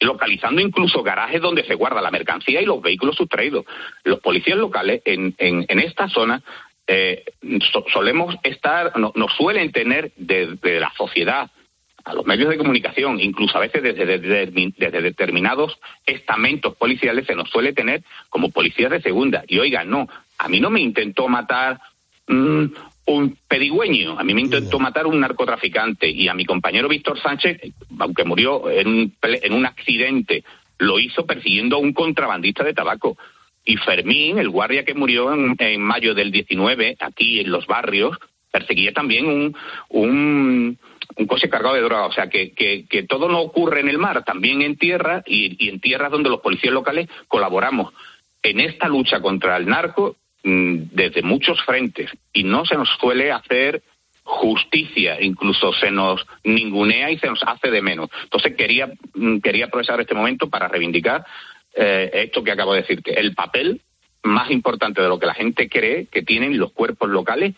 [0.00, 3.64] localizando incluso garajes donde se guarda la mercancía y los vehículos sustraídos.
[4.04, 6.40] Los policías locales en, en, en esta zona
[6.86, 7.24] eh,
[7.72, 11.50] so- solemos estar, no- nos suelen tener desde la sociedad
[12.08, 17.50] a los medios de comunicación, incluso a veces desde, desde, determinados estamentos policiales se nos
[17.50, 19.44] suele tener como policías de segunda.
[19.46, 21.78] Y oiga, no, a mí no me intentó matar
[22.26, 22.64] mm,
[23.04, 27.60] un pedigüeño, a mí me intentó matar un narcotraficante y a mi compañero Víctor Sánchez,
[27.98, 30.44] aunque murió en un, en un accidente,
[30.78, 33.18] lo hizo persiguiendo a un contrabandista de tabaco.
[33.66, 38.16] Y Fermín, el guardia que murió en, en mayo del 19, aquí en los barrios,
[38.50, 39.54] perseguía también un,
[39.90, 40.78] un
[41.18, 42.06] un coche cargado de droga.
[42.06, 45.68] O sea, que, que, todo no ocurre en el mar, también en tierra y, y
[45.68, 47.92] en tierras donde los policías locales colaboramos
[48.42, 53.32] en esta lucha contra el narco mm, desde muchos frentes y no se nos suele
[53.32, 53.82] hacer
[54.22, 58.10] justicia, incluso se nos ningunea y se nos hace de menos.
[58.24, 61.24] Entonces quería, mm, quería aprovechar este momento para reivindicar
[61.74, 63.80] eh, esto que acabo de decirte, el papel
[64.22, 67.54] más importante de lo que la gente cree que tienen los cuerpos locales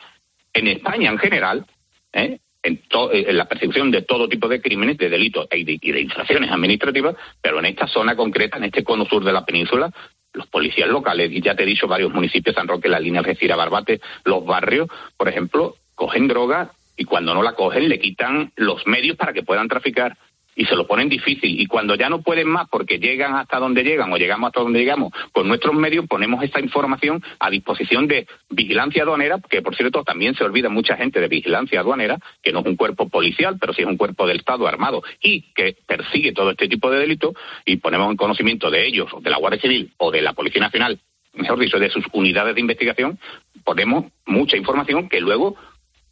[0.53, 1.67] en España en general,
[2.13, 2.39] ¿eh?
[2.63, 6.01] En, en, la persecución de todo tipo de crímenes, de delitos y de, y de,
[6.01, 9.91] infracciones administrativas, pero en esta zona concreta, en este cono sur de la península,
[10.33, 13.57] los policías locales, y ya te he dicho varios municipios, San Roque, la línea Algeciras,
[13.57, 18.87] Barbate, los barrios, por ejemplo, cogen droga y cuando no la cogen le quitan los
[18.87, 20.17] medios para que puedan traficar
[20.55, 21.61] y se lo ponen difícil.
[21.61, 24.79] Y cuando ya no pueden más porque llegan hasta donde llegan o llegamos hasta donde
[24.79, 30.03] llegamos con nuestros medios, ponemos esta información a disposición de vigilancia aduanera, que por cierto
[30.05, 33.73] también se olvida mucha gente de vigilancia aduanera, que no es un cuerpo policial, pero
[33.73, 37.35] sí es un cuerpo del Estado armado y que persigue todo este tipo de delitos
[37.65, 40.99] y ponemos en conocimiento de ellos, de la Guardia Civil o de la Policía Nacional,
[41.35, 43.19] mejor dicho, de sus unidades de investigación,
[43.65, 45.57] ponemos mucha información que luego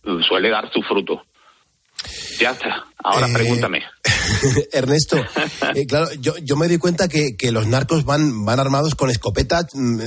[0.05, 1.25] uh, suele dar su fruto.
[2.39, 2.87] Ya está.
[3.03, 3.83] Ahora eh, pregúntame.
[4.73, 5.17] Ernesto,
[5.75, 9.11] eh, claro, yo, yo, me doy cuenta que, que, los narcos van, van armados con
[9.11, 10.01] escopetas, mm,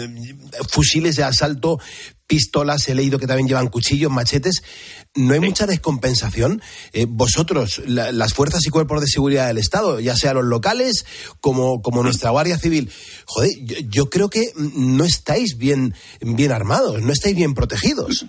[0.69, 1.79] fusiles de asalto,
[2.27, 4.63] pistolas, he leído que también llevan cuchillos, machetes.
[5.15, 5.45] ¿No hay sí.
[5.45, 6.61] mucha descompensación?
[6.93, 11.05] Eh, vosotros, la, las fuerzas y cuerpos de seguridad del Estado, ya sea los locales
[11.41, 12.91] como, como nuestra Guardia Civil,
[13.25, 18.25] joder, yo, yo creo que no estáis bien, bien armados, no estáis bien protegidos.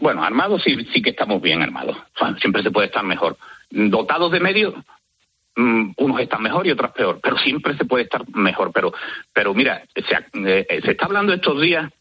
[0.00, 1.96] Bueno, armados sí, sí que estamos bien armados.
[2.40, 3.36] Siempre se puede estar mejor.
[3.70, 4.74] Dotados de medios,
[5.56, 8.72] mmm, unos están mejor y otros peor, pero siempre se puede estar mejor.
[8.72, 8.92] Pero,
[9.32, 10.16] pero mira, se,
[10.48, 11.92] eh, se está hablando estos días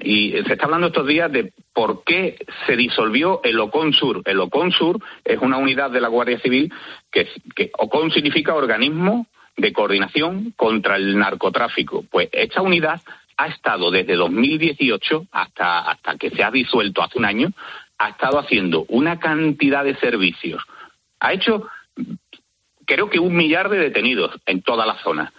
[0.00, 4.22] y se está hablando estos días de por qué se disolvió el OCONSUR.
[4.24, 6.72] El OCONSUR es una unidad de la Guardia Civil
[7.10, 9.26] que, que OCON significa organismo
[9.56, 12.04] de coordinación contra el narcotráfico.
[12.10, 13.00] Pues esta unidad
[13.40, 17.48] ha estado desde 2018 hasta, hasta que se ha disuelto hace un año,
[17.96, 20.62] ha estado haciendo una cantidad de servicios.
[21.20, 21.66] Ha hecho,
[22.84, 25.32] creo que un millar de detenidos en toda la zona.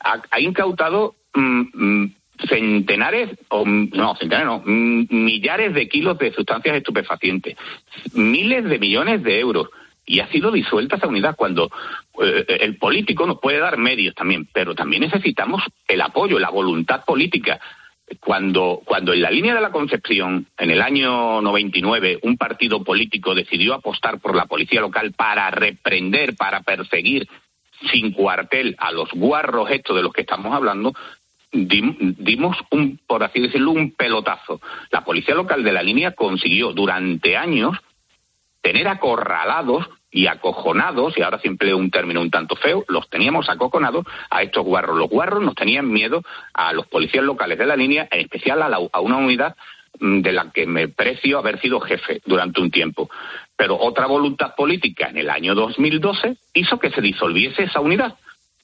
[0.00, 2.06] Ha, incautado mmm,
[2.48, 7.56] centenares, o no, centenares no, millares de kilos de sustancias estupefacientes,
[8.14, 9.68] miles de millones de euros
[10.06, 11.70] y ha sido disuelta esa unidad cuando
[12.22, 17.04] eh, el político nos puede dar medios también, pero también necesitamos el apoyo, la voluntad
[17.04, 17.60] política.
[18.20, 23.34] Cuando, cuando en la línea de la Concepción, en el año 99, un partido político
[23.34, 27.26] decidió apostar por la policía local para reprender, para perseguir
[27.90, 30.92] sin cuartel a los guarros estos de los que estamos hablando,
[31.50, 34.60] dimos un, por así decirlo, un pelotazo.
[34.90, 37.78] La policía local de la línea consiguió durante años
[38.64, 44.06] tener acorralados y acojonados, y ahora siempre un término un tanto feo, los teníamos acojonados
[44.30, 44.96] a estos guarros.
[44.96, 46.22] Los guarros nos tenían miedo
[46.54, 49.54] a los policías locales de la línea, en especial a, la, a una unidad
[50.00, 53.10] mm, de la que me precio haber sido jefe durante un tiempo.
[53.54, 58.14] Pero otra voluntad política en el año 2012 hizo que se disolviese esa unidad.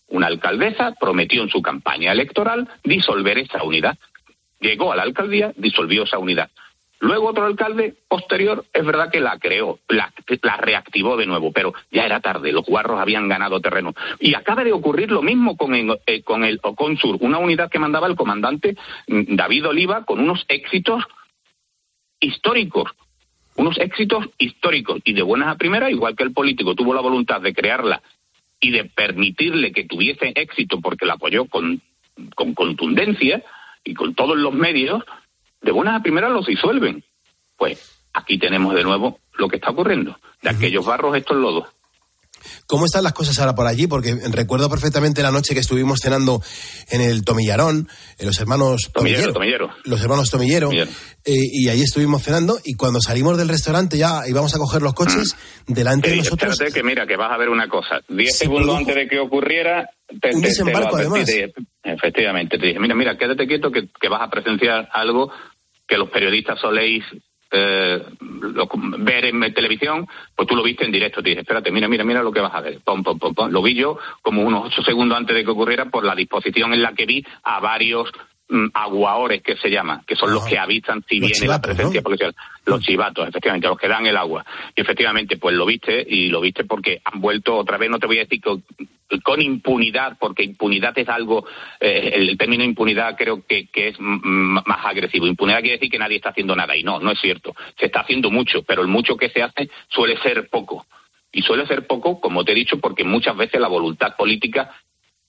[0.09, 3.99] Una alcaldesa prometió en su campaña electoral disolver esa unidad.
[4.61, 6.49] Llegó a la alcaldía, disolvió esa unidad.
[7.01, 10.13] Luego otro alcalde posterior, es verdad que la creó, la,
[10.59, 13.95] reactivó de nuevo, pero ya era tarde, los guarros habían ganado terreno.
[14.19, 17.79] Y acaba de ocurrir lo mismo con el, eh, con el Oconsur, una unidad que
[17.79, 18.77] mandaba el comandante
[19.09, 21.03] mm, David Oliva con unos éxitos
[22.21, 22.91] históricos,
[23.57, 27.41] unos éxitos históricos y de buenas a primeras, igual que el político tuvo la voluntad
[27.41, 28.03] de crearla
[28.61, 31.81] y de permitirle que tuviese éxito porque la apoyó con
[32.55, 33.43] contundencia
[33.85, 35.03] y con todos los medios,
[35.63, 37.05] de buenas a primeras los disuelven.
[37.57, 41.69] Pues aquí tenemos de nuevo lo que está ocurriendo, de aquellos barros estos lodos.
[42.67, 43.87] ¿Cómo están las cosas ahora por allí?
[43.87, 46.43] Porque recuerdo perfectamente la noche que estuvimos cenando
[46.91, 49.33] en el Tomillarón, en los hermanos Tomillero.
[49.33, 49.83] tomillero, tomillero.
[49.85, 50.69] Los hermanos Tomillero.
[50.69, 50.91] tomillero.
[51.25, 54.95] Eh, y ahí estuvimos cenando y cuando salimos del restaurante ya íbamos a coger los
[54.95, 55.73] coches mm.
[55.73, 56.53] delante de nosotros.
[56.53, 58.01] Espérate que mira, que vas a ver una cosa.
[58.09, 59.91] Diez segundos antes de que ocurriera...
[60.21, 61.27] Te, un desembarco te además.
[61.27, 65.33] Te, efectivamente, te dije, mira, mira, quédate quieto que, que vas a presenciar algo
[65.87, 67.05] que los periodistas soléis
[67.53, 68.01] eh,
[68.43, 72.05] lo- ver en televisión, pues tú lo viste en directo, te dices, espérate, mira, mira,
[72.05, 72.79] mira lo que vas a ver.
[72.85, 73.51] Pom, pom, pom, pom.
[73.51, 76.83] Lo vi yo como unos ocho segundos antes de que ocurriera por la disposición en
[76.83, 78.09] la que vi a varios
[78.51, 82.01] mm, aguaores que se llaman, que son los que avisan si Los viene la presencia
[82.01, 82.05] ¿no?
[82.05, 82.35] policial.
[82.67, 84.45] Los chivatos, efectivamente, los que dan el agua.
[84.77, 88.07] Y efectivamente, pues lo viste y lo viste porque han vuelto otra vez, no te
[88.07, 88.63] voy a decir con,
[89.23, 91.47] con impunidad, porque impunidad es algo,
[91.81, 95.27] eh, el término impunidad creo que, que es mm, mm, más agresivo.
[95.27, 97.55] Impunidad quiere decir que nadie está haciendo nada y no, no es cierto.
[97.79, 100.87] Se está haciendo mucho, pero el mucho que se hace suele ser poco.
[101.33, 104.71] Y suele ser poco, como te he dicho, porque muchas veces la voluntad política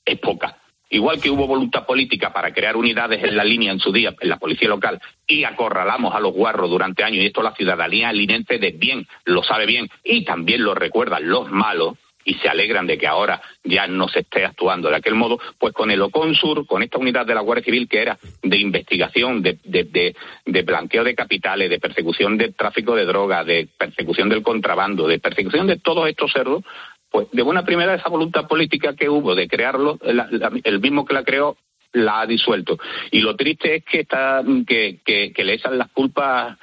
[0.04, 0.61] es poca.
[0.92, 4.30] Igual que hubo voluntad política para crear unidades en la línea en su día, en
[4.30, 8.60] la policía local, y acorralamos a los guarros durante años, y esto la ciudadanía linense
[8.60, 12.98] de bien lo sabe bien, y también lo recuerdan los malos, y se alegran de
[12.98, 16.84] que ahora ya no se esté actuando de aquel modo, pues con el Oconsur, con
[16.84, 21.04] esta unidad de la Guardia Civil que era de investigación, de, de, de, de blanqueo
[21.04, 25.78] de capitales, de persecución del tráfico de drogas, de persecución del contrabando, de persecución de
[25.78, 26.64] todos estos cerdos,
[27.12, 31.06] pues de buena primera esa voluntad política que hubo de crearlo, la- la- el mismo
[31.06, 31.58] que la creó
[31.94, 32.78] la ha disuelto.
[33.12, 36.58] Y lo triste es que está que, que, que le echan las culpas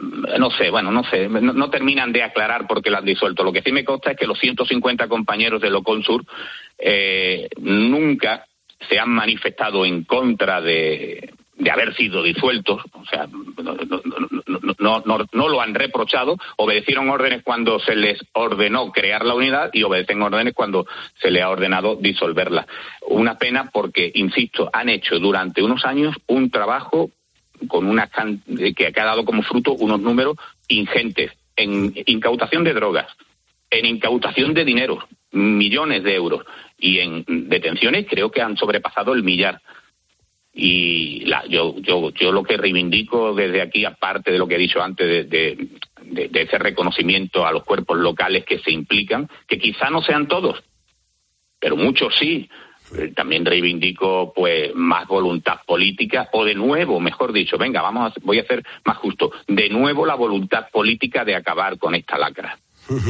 [0.00, 3.04] mm, no sé, bueno, no sé, no, no terminan de aclarar por qué la han
[3.04, 3.44] disuelto.
[3.44, 6.24] Lo que sí me consta es que los 150 compañeros de Loconsur
[6.78, 8.46] eh, nunca
[8.88, 13.28] se han manifestado en contra de, de haber sido disueltos, o sea,
[14.78, 20.20] no, lo han reprochado, obedecieron órdenes cuando se les ordenó crear la unidad y obedecen
[20.22, 20.86] órdenes cuando
[21.20, 22.66] se les ha ordenado disolverla.
[23.08, 27.10] Una pena porque, insisto, han hecho durante unos años un trabajo
[27.68, 28.42] con una can-
[28.76, 30.36] que ha dado como fruto unos números
[30.68, 33.06] ingentes en incautación de drogas,
[33.70, 36.44] en incautación de dinero, millones de euros,
[36.78, 39.60] y en detenciones creo que han sobrepasado el millar.
[40.56, 44.58] Y la- yo, yo, yo lo que reivindico desde aquí, aparte de lo que he
[44.58, 45.68] dicho antes, de,
[46.02, 50.62] de- ese reconocimiento a los cuerpos locales que se implican, que quizá no sean todos,
[51.58, 52.48] pero muchos sí.
[52.98, 58.20] Eh, También reivindico pues más voluntad política o de nuevo, mejor dicho, venga, vamos a,
[58.22, 62.58] voy a ser más justo, de nuevo la voluntad política de acabar con esta lacra.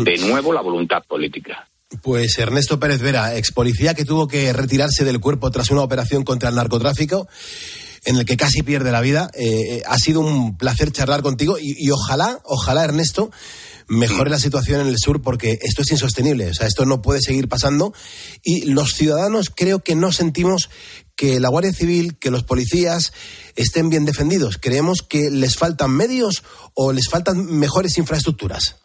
[0.05, 1.67] De nuevo la voluntad política.
[2.03, 6.25] Pues Ernesto Pérez Vera, ex policía que tuvo que retirarse del cuerpo tras una operación
[6.25, 7.29] contra el narcotráfico,
[8.05, 9.31] en el que casi pierde la vida.
[9.35, 13.31] Eh, eh, ha sido un placer charlar contigo y, y ojalá, ojalá Ernesto
[13.87, 17.21] mejore la situación en el sur porque esto es insostenible, o sea, esto no puede
[17.21, 17.93] seguir pasando
[18.43, 20.71] y los ciudadanos creo que no sentimos
[21.17, 23.13] que la Guardia Civil, que los policías
[23.57, 24.59] estén bien defendidos.
[24.59, 26.43] Creemos que les faltan medios
[26.75, 28.77] o les faltan mejores infraestructuras.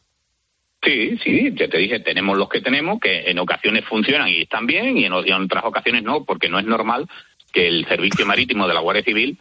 [0.81, 4.65] Sí, sí, ya te dije, tenemos los que tenemos, que en ocasiones funcionan y están
[4.65, 7.07] bien, y en, otras ocasiones no, porque no es normal
[7.51, 9.37] que el servicio marítimo de la Guardia Civil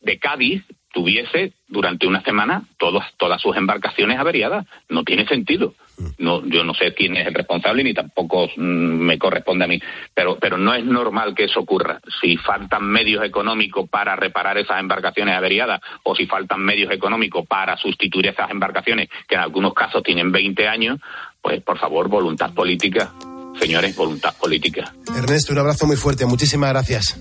[0.00, 0.62] de Cádiz
[0.92, 4.66] tuviese durante una semana todas, todas sus embarcaciones averiadas.
[4.88, 5.74] No tiene sentido.
[6.18, 9.80] No, yo no sé quién es el responsable ni tampoco mm, me corresponde a mí,
[10.14, 12.00] pero, pero no es normal que eso ocurra.
[12.20, 17.76] Si faltan medios económicos para reparar esas embarcaciones averiadas o si faltan medios económicos para
[17.76, 20.98] sustituir esas embarcaciones que en algunos casos tienen 20 años,
[21.40, 23.12] pues por favor, voluntad política.
[23.58, 24.92] Señores, voluntad política.
[25.16, 26.26] Ernesto, un abrazo muy fuerte.
[26.26, 27.20] Muchísimas gracias.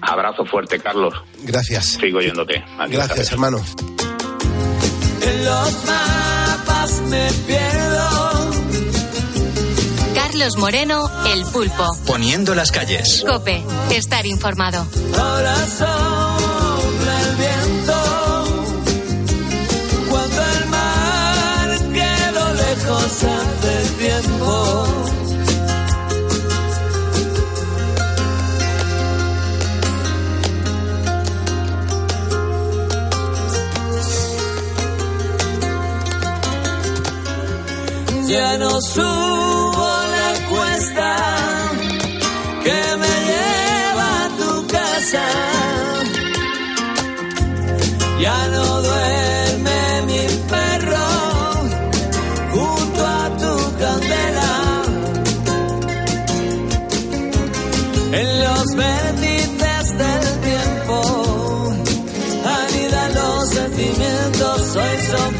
[0.00, 1.14] Abrazo fuerte, Carlos.
[1.44, 1.98] Gracias.
[2.00, 2.64] Sigo yéndote.
[2.78, 3.58] Adiós, Gracias, hermano.
[5.22, 7.89] En los mapas me pierdo.
[10.40, 11.84] Carlos Moreno, El Pulpo.
[12.06, 13.22] Poniendo las calles.
[13.28, 14.86] Cope, estar informado.
[15.18, 17.92] Ahora sopla el viento.
[20.08, 24.86] Cuando el mar quedó lejos hace tiempo.
[38.26, 39.49] Ya no subo
[58.80, 61.02] Los vértices del tiempo
[62.46, 64.76] anidan los sentimientos.
[64.76, 65.39] Hoy son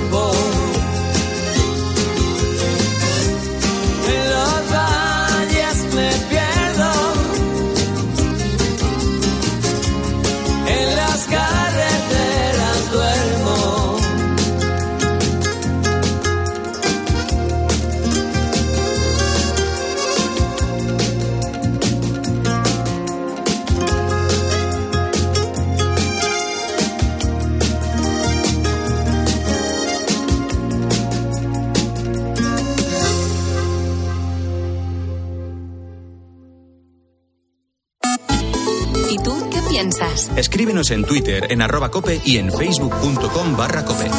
[40.91, 44.09] En Twitter en arroba cope y en facebook.com barra cope.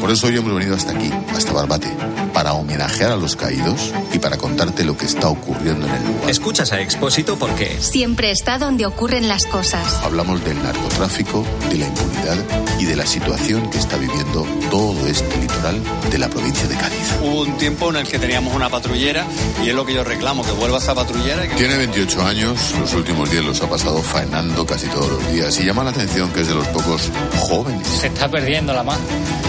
[0.00, 1.88] Por eso hoy hemos venido hasta aquí, hasta Barbate,
[2.32, 6.30] para homenajear a los caídos y para contarte lo que está ocurriendo en el lugar.
[6.30, 10.00] Escuchas a Expósito porque Siempre está donde ocurren las cosas.
[10.04, 12.36] Hablamos del narcotráfico, de la impunidad
[12.78, 17.14] y de la situación que está viviendo todo este litoral de la provincia de Cádiz.
[17.22, 19.26] Hubo un tiempo en el que teníamos una patrullera
[19.64, 21.44] y es lo que yo reclamo, que vuelva esa patrullera.
[21.44, 25.32] y que- Tiene 28 años, los últimos días los ha pasado faenando casi todos los
[25.32, 27.86] días y llama la atención que es de los pocos jóvenes.
[27.86, 28.98] Se está perdiendo la más,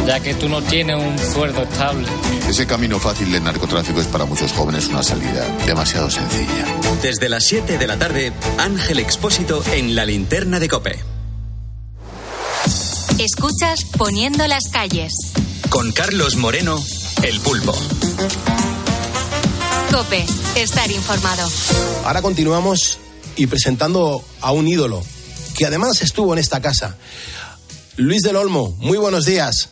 [0.07, 2.07] ya que tú no tienes un sueldo estable.
[2.49, 6.65] Ese camino fácil del narcotráfico es para muchos jóvenes una salida demasiado sencilla.
[7.03, 10.99] desde las 7 de la tarde, Ángel Expósito en la linterna de cope.
[13.19, 15.11] Escuchas Poniendo las calles.
[15.69, 16.81] Con Carlos Moreno,
[17.21, 17.73] el pulpo.
[19.91, 21.45] Cope, estar informado.
[22.05, 22.97] Ahora continuamos
[23.35, 25.03] y presentando a un ídolo
[25.57, 26.95] que además estuvo en esta casa.
[27.97, 29.69] Luis del Olmo, muy buenos días.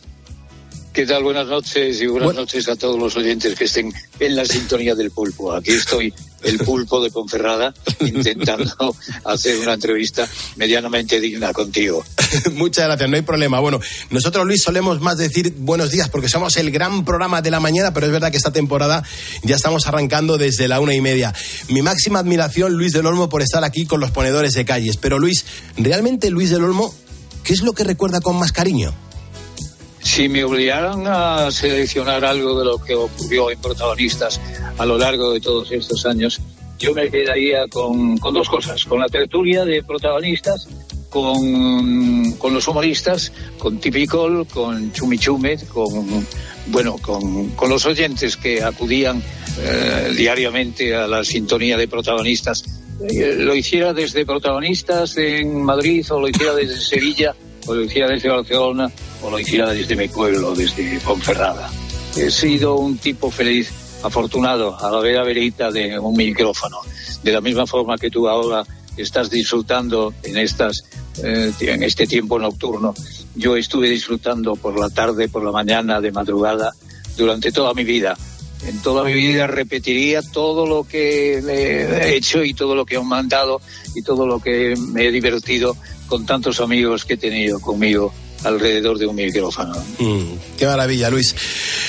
[0.92, 1.22] ¿Qué tal?
[1.22, 5.10] Buenas noches y buenas noches a todos los oyentes que estén en la sintonía del
[5.10, 5.54] pulpo.
[5.54, 12.04] Aquí estoy, el pulpo de Ponferrada, intentando hacer una entrevista medianamente digna contigo.
[12.52, 13.60] Muchas gracias, no hay problema.
[13.60, 17.60] Bueno, nosotros, Luis, solemos más decir buenos días porque somos el gran programa de la
[17.60, 19.02] mañana, pero es verdad que esta temporada
[19.42, 21.34] ya estamos arrancando desde la una y media.
[21.68, 24.96] Mi máxima admiración, Luis del Olmo, por estar aquí con los ponedores de calles.
[24.96, 25.44] Pero, Luis,
[25.76, 26.94] ¿realmente Luis del Olmo,
[27.44, 28.94] qué es lo que recuerda con más cariño?
[30.08, 34.40] Si me obligaran a seleccionar algo de lo que ocurrió en protagonistas
[34.78, 36.40] a lo largo de todos estos años,
[36.78, 40.66] yo me quedaría con, con dos cosas, con la tertulia de protagonistas,
[41.10, 46.26] con, con los humoristas, con Tipicol, con Chumichumet, con
[46.68, 49.22] bueno, con, con los oyentes que acudían
[49.60, 52.64] eh, diariamente a la sintonía de protagonistas.
[53.08, 57.34] Eh, lo hiciera desde protagonistas en Madrid o lo hiciera desde Sevilla
[57.68, 58.90] o lo hiciera desde Barcelona
[59.22, 61.70] o lo hiciera desde mi pueblo, desde Ponferrada.
[62.16, 63.70] He sido un tipo feliz,
[64.02, 66.78] afortunado, a la vera verita de un micrófono.
[67.22, 68.64] De la misma forma que tú ahora
[68.96, 70.82] estás disfrutando en estas
[71.22, 72.94] eh, en este tiempo nocturno.
[73.34, 76.72] Yo estuve disfrutando por la tarde, por la mañana, de madrugada,
[77.16, 78.16] durante toda mi vida.
[78.66, 83.02] En toda mi vida repetiría todo lo que he hecho y todo lo que he
[83.02, 83.60] mandado
[83.94, 85.76] y todo lo que me he divertido
[86.08, 88.12] con tantos amigos que he tenido conmigo
[88.44, 89.74] alrededor de un micrófono.
[89.98, 91.34] Mm, qué maravilla, Luis.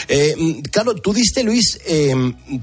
[0.07, 0.35] Eh,
[0.71, 2.15] claro, tú diste, Luis, eh,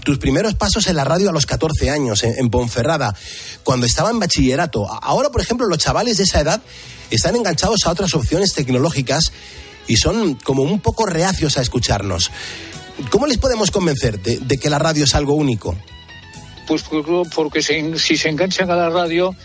[0.04, 3.14] tus primeros pasos en la radio a los 14 años, en, en Ponferrada,
[3.62, 4.86] cuando estaba en bachillerato.
[5.02, 6.60] Ahora, por ejemplo, los chavales de esa edad
[7.10, 9.30] están enganchados a otras opciones tecnológicas
[9.86, 12.30] y son como un poco reacios a escucharnos.
[13.10, 15.76] ¿Cómo les podemos convencer de, de que la radio es algo único?
[16.66, 19.36] Pues por- porque se- si se enganchan a la radio,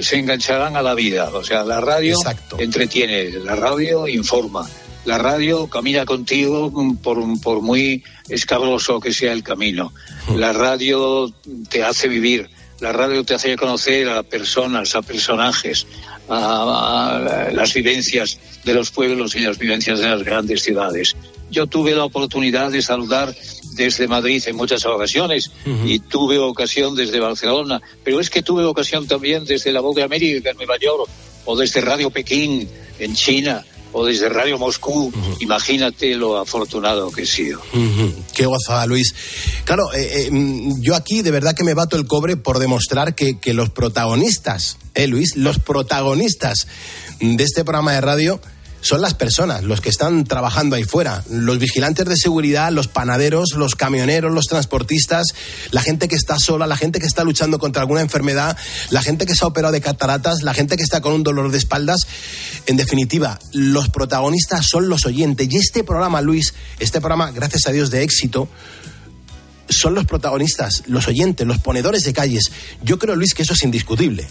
[0.00, 1.30] se engancharán a la vida.
[1.32, 2.16] O sea, la radio
[2.58, 4.68] entretiene, la radio informa,
[5.04, 9.92] la radio camina contigo por, por muy escabroso que sea el camino.
[10.34, 11.32] La radio
[11.68, 15.86] te hace vivir, la radio te hace conocer a personas, a personajes,
[16.28, 21.16] a, a las vivencias de los pueblos y las vivencias de las grandes ciudades.
[21.50, 23.34] Yo tuve la oportunidad de saludar
[23.72, 25.50] desde Madrid en muchas ocasiones
[25.84, 30.02] y tuve ocasión desde Barcelona, pero es que tuve ocasión también desde la Voz de
[30.02, 31.08] América en Nueva York
[31.44, 32.68] o desde Radio Pekín
[32.98, 35.12] en China o desde Radio Moscú.
[35.40, 37.60] Imagínate lo afortunado que he sido.
[38.34, 39.14] Qué gozada, Luis.
[39.64, 43.14] Claro, eh, eh, mm, yo aquí de verdad que me bato el cobre por demostrar
[43.14, 46.66] que, que los protagonistas, eh, Luis, los protagonistas
[47.20, 48.40] de este programa de radio
[48.80, 53.54] son las personas, los que están trabajando ahí fuera, los vigilantes de seguridad, los panaderos,
[53.54, 55.28] los camioneros, los transportistas,
[55.70, 58.56] la gente que está sola, la gente que está luchando contra alguna enfermedad,
[58.90, 61.50] la gente que se ha operado de cataratas, la gente que está con un dolor
[61.50, 62.06] de espaldas.
[62.66, 65.48] En definitiva, los protagonistas son los oyentes.
[65.50, 68.48] Y este programa, Luis, este programa, gracias a Dios, de éxito,
[69.68, 72.50] son los protagonistas, los oyentes, los ponedores de calles.
[72.82, 74.26] Yo creo, Luis, que eso es indiscutible.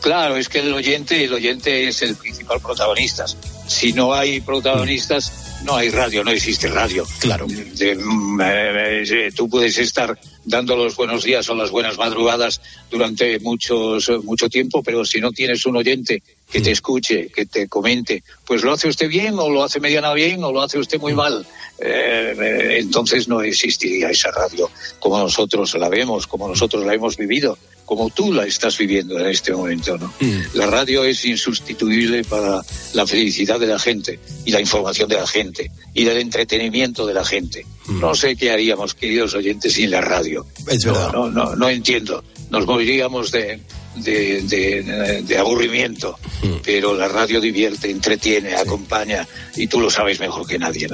[0.00, 3.24] Claro, es que el oyente, el oyente es el principal protagonista.
[3.66, 7.06] Si no hay protagonistas, no hay radio, no existe radio.
[7.20, 7.46] Claro.
[7.46, 12.60] De- mm, eh, eh, tú puedes estar dando los buenos días o las buenas madrugadas
[12.90, 17.46] durante muchos, eh, mucho tiempo, pero si no tienes un oyente que te escuche, que
[17.46, 20.78] te comente, pues lo hace usted bien o lo hace mediana bien o lo hace
[20.78, 21.46] usted muy mal.
[21.78, 27.16] Eh, eh, entonces no existiría esa radio como nosotros la vemos, como nosotros la hemos
[27.16, 29.98] vivido, como tú la estás viviendo en este momento.
[29.98, 30.12] ¿no?
[30.54, 32.62] La radio es insustituible para
[32.94, 37.14] la felicidad de la gente y la información de la gente y del entretenimiento de
[37.14, 37.66] la gente.
[37.88, 40.46] No sé qué haríamos, queridos oyentes, sin la radio.
[40.66, 41.12] Es verdad.
[41.12, 42.24] No, no, no, no entiendo.
[42.50, 43.60] Nos moriríamos de,
[43.96, 46.18] de, de- de aburrimiento,
[46.64, 49.26] pero la radio divierte, entretiene, acompaña
[49.56, 50.88] y tú lo sabes mejor que nadie.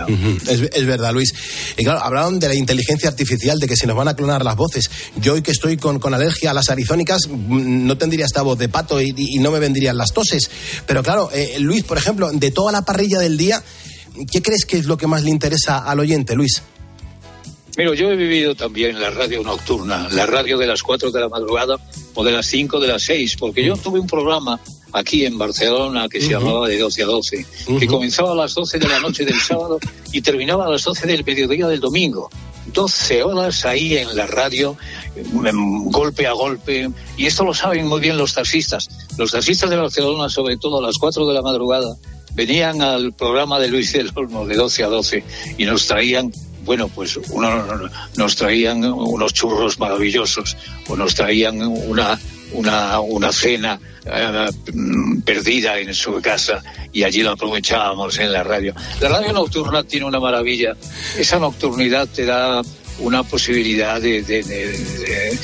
[0.48, 1.32] Es, es verdad, Luis.
[1.76, 4.56] Y claro, hablaron de la inteligencia artificial, de que se nos van a clonar las
[4.56, 4.90] voces.
[5.16, 8.58] Yo hoy que estoy con, con alergia a las arizónicas, mm, no tendría esta voz
[8.58, 10.50] de pato y, y no me vendrían las toses.
[10.86, 13.62] Pero claro, eh, Luis, por ejemplo, de toda la parrilla del día,
[14.30, 16.62] ¿qué crees que es lo que más le interesa al oyente, Luis?
[17.80, 21.30] Mira, yo he vivido también la radio nocturna, la radio de las 4 de la
[21.30, 21.78] madrugada
[22.12, 24.60] o de las 5 de las 6, porque yo tuve un programa
[24.92, 27.46] aquí en Barcelona que se llamaba de 12 a 12,
[27.78, 29.78] que comenzaba a las 12 de la noche del sábado
[30.12, 32.28] y terminaba a las 12 del mediodía del domingo.
[32.70, 34.76] 12 horas ahí en la radio,
[35.86, 38.90] golpe a golpe, y esto lo saben muy bien los taxistas.
[39.16, 41.96] Los taxistas de Barcelona, sobre todo a las 4 de la madrugada,
[42.34, 45.24] venían al programa de Luis del Olmo de 12 a 12
[45.56, 46.30] y nos traían
[46.70, 47.50] bueno, pues uno,
[48.16, 50.56] nos traían unos churros maravillosos
[50.86, 52.16] o nos traían una,
[52.52, 56.62] una, una cena eh, mm, perdida en su casa
[56.92, 58.72] y allí lo aprovechábamos en la radio.
[59.00, 60.76] La radio nocturna tiene una maravilla.
[61.18, 62.62] Esa nocturnidad te da
[63.00, 65.38] una posibilidad de, de- de- de-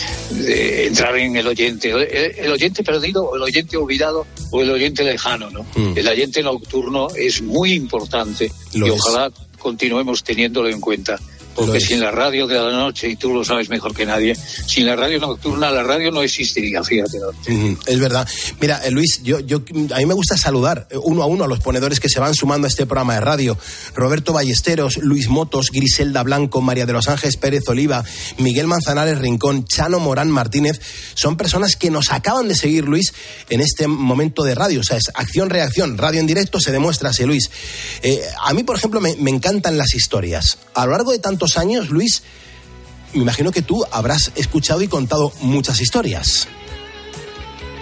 [0.45, 2.03] de entrar en el oyente, el,
[2.39, 5.67] el oyente perdido, o el oyente olvidado o el oyente lejano, ¿no?
[5.97, 9.01] El oyente nocturno es muy importante Lo y es.
[9.01, 9.33] ojalá
[9.67, 11.19] continuemos teniéndolo en cuenta.
[11.57, 14.85] Porque sin la radio de la noche, y tú lo sabes mejor que nadie, sin
[14.85, 17.19] la radio nocturna, la radio no existiría, fíjate.
[17.87, 18.29] Es verdad.
[18.61, 19.63] Mira, eh, Luis, yo, yo,
[19.95, 22.35] a mí me gusta saludar eh, uno a uno a los ponedores que se van
[22.35, 23.59] sumando a este programa de radio.
[23.95, 28.05] Roberto Ballesteros, Luis Motos, Griselda Blanco, María de los Ángeles Pérez Oliva,
[28.39, 30.81] Miguel Manzanares Rincón, Chano Morán Martínez,
[31.15, 33.15] son personas que nos acaban de seguir, Luis,
[33.49, 34.81] en este momento de radio.
[34.81, 37.51] O sea, es acción-reacción, radio en directo, se demuestra así, Luis.
[38.03, 40.59] Eh, a mí, por ejemplo, me, me encantan las historias.
[40.75, 42.23] A lo largo de tantos años, Luis,
[43.15, 46.49] me imagino que tú habrás escuchado y contado muchas historias.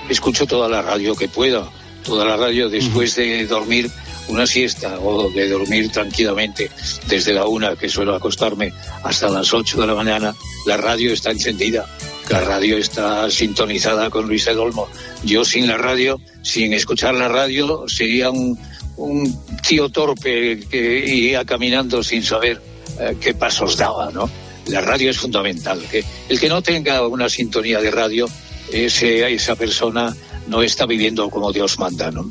[0.08, 1.70] Escucho toda la radio que pueda,
[2.04, 3.90] toda la radio después de dormir
[4.28, 6.70] una siesta o de dormir tranquilamente
[7.06, 10.34] desde la una que suelo acostarme hasta las ocho de la mañana,
[10.66, 11.86] la radio está encendida.
[12.28, 14.88] La radio está sintonizada con Luis Edolmo.
[15.24, 18.58] Yo sin la radio, sin escuchar la radio, sería un,
[18.96, 24.28] un tío torpe que iría caminando sin saber eh, qué pasos daba, ¿no?
[24.66, 25.80] La radio es fundamental.
[25.90, 28.26] Que el que no tenga una sintonía de radio,
[28.72, 30.14] ese, esa persona
[30.46, 32.30] no está viviendo como Dios manda, ¿no?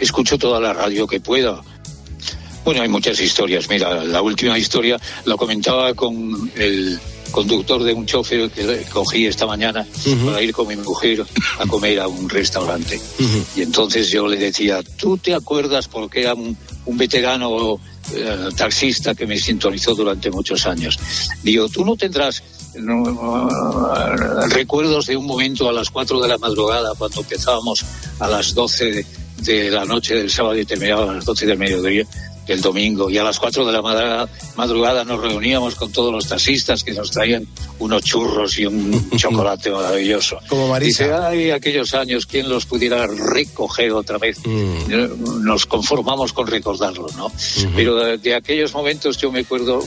[0.00, 1.60] Escucho toda la radio que pueda.
[2.64, 3.68] Bueno, hay muchas historias.
[3.68, 6.98] Mira, la última historia la comentaba con el
[7.30, 9.86] conductor de un chofer que cogí esta mañana
[10.24, 11.24] para ir con mi mujer
[11.58, 13.00] a comer a un restaurante.
[13.56, 16.56] Y entonces yo le decía, ¿tú te acuerdas porque era un,
[16.86, 17.80] un veterano
[18.14, 20.98] eh, taxista que me sintonizó durante muchos años?
[21.42, 22.42] Digo, tú no tendrás
[22.76, 23.48] no,
[24.48, 27.84] recuerdos de un momento a las 4 de la madrugada cuando empezábamos
[28.18, 29.06] a las 12 de,
[29.38, 32.06] de la noche del sábado y terminaba a las 12 del mediodía
[32.48, 34.26] del domingo y a las 4 de la
[34.56, 37.46] madrugada, nos reuníamos con todos los taxistas que nos traían
[37.78, 40.38] unos churros y un chocolate maravilloso.
[40.48, 41.04] Como Marisa.
[41.04, 44.38] Dice, ay, aquellos años, ¿quién los pudiera recoger otra vez?
[45.42, 47.30] Nos conformamos con recordarlos, ¿no?
[47.76, 49.84] Pero de, de aquellos momentos yo me acuerdo,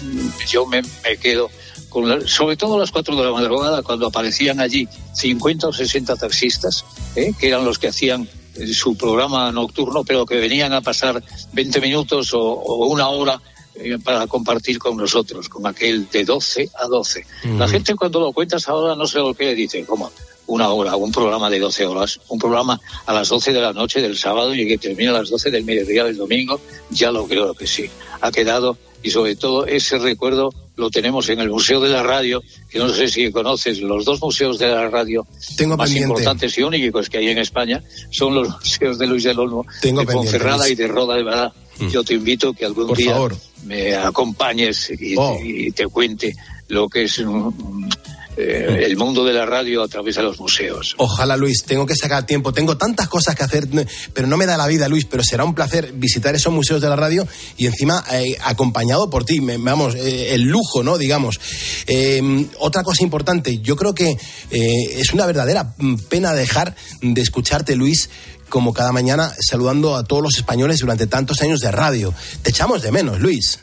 [0.48, 1.50] yo me, me quedo
[1.90, 5.74] con la- sobre todo a las 4 de la madrugada, cuando aparecían allí 50 o
[5.74, 6.86] 60 taxistas,
[7.16, 7.34] ¿eh?
[7.38, 8.30] que eran los que hacían eh,
[8.74, 11.24] su programa nocturno, pero que venían a pasar
[11.54, 13.42] 20 minutos o, o una hora
[13.76, 17.26] eh, para compartir con nosotros, con aquel de 12 a 12.
[17.58, 20.12] La gente cuando lo cuentas ahora no sé lo que le dice, como
[20.48, 24.02] una hora, un programa de 12 horas, un programa a las 12 de la noche
[24.02, 27.54] del sábado y que termina a las 12 del mediodía del domingo, ya lo creo
[27.54, 27.90] que sí.
[28.20, 32.42] Ha quedado y sobre todo ese recuerdo lo tenemos en el Museo de la Radio,
[32.70, 36.10] que no sé si conoces, los dos museos de la radio Tengo más pendiente.
[36.10, 40.02] importantes y únicos que hay en España son los museos de Luis del Olmo, Tengo
[40.02, 41.54] de pendiente, Ponferrada y de Roda de Verdad.
[41.80, 41.88] Mm.
[41.90, 43.36] Yo te invito que algún Por día favor.
[43.66, 45.38] me acompañes y, Oh.
[45.44, 46.36] y te cuente
[46.70, 47.90] lo que es mm,
[48.38, 50.96] eh, el mundo de la radio a través de los museos.
[50.98, 52.54] Ojalá, Luis, tengo que sacar tiempo.
[52.54, 53.68] Tengo tantas cosas que hacer,
[54.14, 55.06] pero no me da la vida, Luis.
[55.06, 57.28] Pero será un placer visitar esos museos de la radio
[57.58, 59.42] y encima eh, acompañado por ti.
[59.42, 60.98] Me- vamos, eh, el lujo, ¿no?
[60.98, 61.40] Digamos.
[62.60, 64.18] Otra cosa importante, yo creo que
[64.50, 68.10] es una verdadera mm, pena dejar de escucharte, Luis.
[68.50, 72.14] Como cada mañana, saludando a todos los españoles durante tantos años de radio.
[72.42, 73.60] Te echamos de menos, Luis.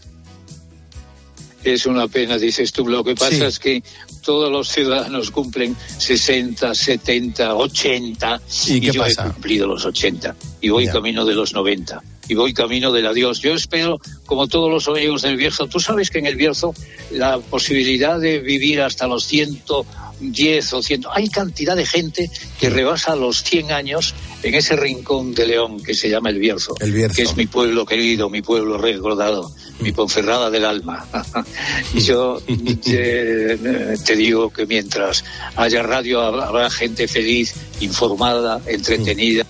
[1.74, 2.86] Es una pena, dices tú.
[2.88, 3.42] Lo que pasa Sí.
[3.44, 3.82] es que
[4.24, 8.40] todos los ciudadanos cumplen 60, 70, 80.
[8.68, 9.26] ¿Y qué yo pasa?
[9.28, 10.92] he cumplido los 80 y voy Ya.
[10.92, 12.02] camino de los 90.
[12.30, 13.40] Y voy camino del adiós.
[13.40, 16.74] Yo espero, como todos los amigos del Bierzo, tú sabes que en el Bierzo
[17.10, 23.16] la posibilidad de vivir hasta los 110 o 100, hay cantidad de gente que rebasa
[23.16, 27.16] los 100 años en ese rincón de León que se llama el Bierzo, El Bierzo.
[27.16, 29.50] que es mi pueblo querido, mi pueblo recordado,
[29.80, 31.06] mi Ponferrada del alma.
[31.94, 35.24] y yo eh, te digo que mientras
[35.56, 39.46] haya radio habrá gente feliz, informada, entretenida.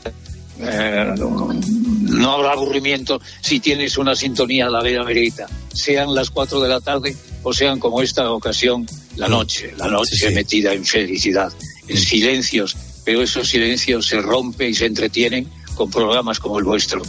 [0.61, 6.61] eh, no habrá aburrimiento si tienes una sintonía a la vera verita, sean las 4
[6.61, 11.53] de la tarde o sean como esta ocasión la noche, la noche metida en felicidad,
[11.87, 17.03] en silencios, pero esos silencios se rompen y se entretienen con programas como el vuestro.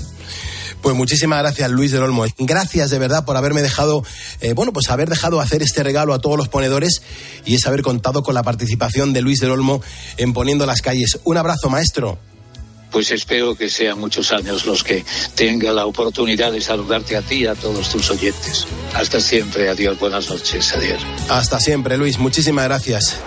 [0.82, 2.25] Pues muchísimas gracias, Luis del Olmo.
[2.38, 4.03] Gracias de verdad por haberme dejado,
[4.39, 7.01] eh, bueno, pues haber dejado hacer este regalo a todos los ponedores
[7.45, 9.82] y es haber contado con la participación de Luis del Olmo
[10.17, 11.19] en Poniendo las Calles.
[11.23, 12.17] Un abrazo, maestro.
[12.91, 15.05] Pues espero que sean muchos años los que
[15.36, 18.65] tenga la oportunidad de saludarte a ti y a todos tus oyentes.
[18.95, 21.01] Hasta siempre, adiós, buenas noches, adiós.
[21.30, 22.17] Hasta siempre, Luis.
[22.17, 23.17] Muchísimas gracias.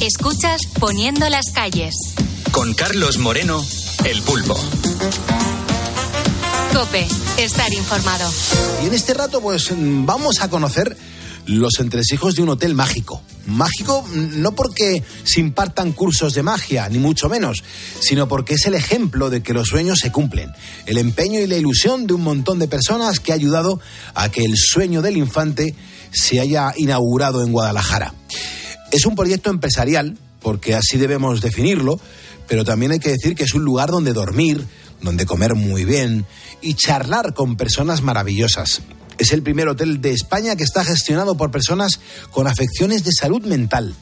[0.00, 1.94] Escuchas Poniendo las calles.
[2.52, 3.64] Con Carlos Moreno,
[4.04, 4.58] El Pulpo.
[7.38, 8.30] Estar informado.
[8.82, 10.94] Y en este rato, pues vamos a conocer
[11.46, 13.22] los entresijos de un hotel mágico.
[13.46, 17.64] Mágico mm, no porque se impartan cursos de magia, ni mucho menos,
[18.00, 20.52] sino porque es el ejemplo de que los sueños se cumplen.
[20.84, 23.80] El empeño y la ilusión de un montón de personas que ha ayudado
[24.14, 25.74] a que el sueño del infante
[26.12, 28.12] se haya inaugurado en Guadalajara.
[28.92, 31.98] Es un proyecto empresarial, porque así debemos definirlo,
[32.46, 34.66] pero también hay que decir que es un lugar donde dormir,
[35.00, 36.26] donde comer muy bien
[36.60, 38.82] y charlar con personas maravillosas.
[39.18, 43.44] Es el primer hotel de España que está gestionado por personas con afecciones de salud
[43.44, 43.94] mental.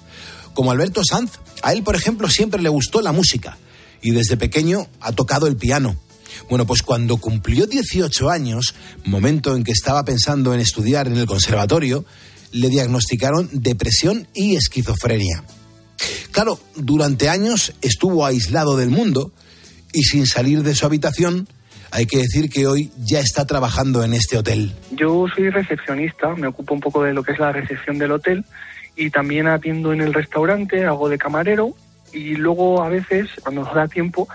[0.55, 1.33] Como Alberto Sanz,
[1.63, 3.59] a él, por ejemplo, siempre le gustó la música
[4.03, 5.97] y desde pequeño ha tocado el piano.
[6.49, 8.75] Bueno, pues cuando cumplió 18 años,
[9.05, 12.05] momento en que estaba pensando en estudiar en el conservatorio,
[12.53, 15.45] le diagnosticaron depresión y esquizofrenia.
[16.33, 19.33] Claro, durante años estuvo aislado del mundo
[19.95, 21.49] y sin salir de su habitación,
[21.91, 24.75] hay que decir que hoy ya está trabajando en este hotel.
[24.91, 28.45] Yo soy recepcionista, me ocupo un poco de lo que es la recepción del hotel
[28.97, 31.75] y también atiendo en el restaurante, hago de camarero
[32.13, 34.29] y luego a veces, cuando nos da tiempo,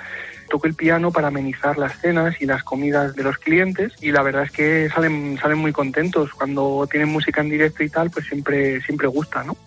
[0.50, 4.24] toco el piano para amenizar las cenas y las comidas de los clientes y la
[4.24, 6.32] verdad es que salen, salen muy contentos.
[6.32, 9.58] Cuando tienen música en directo y tal, pues siempre, siempre gusta, ¿no?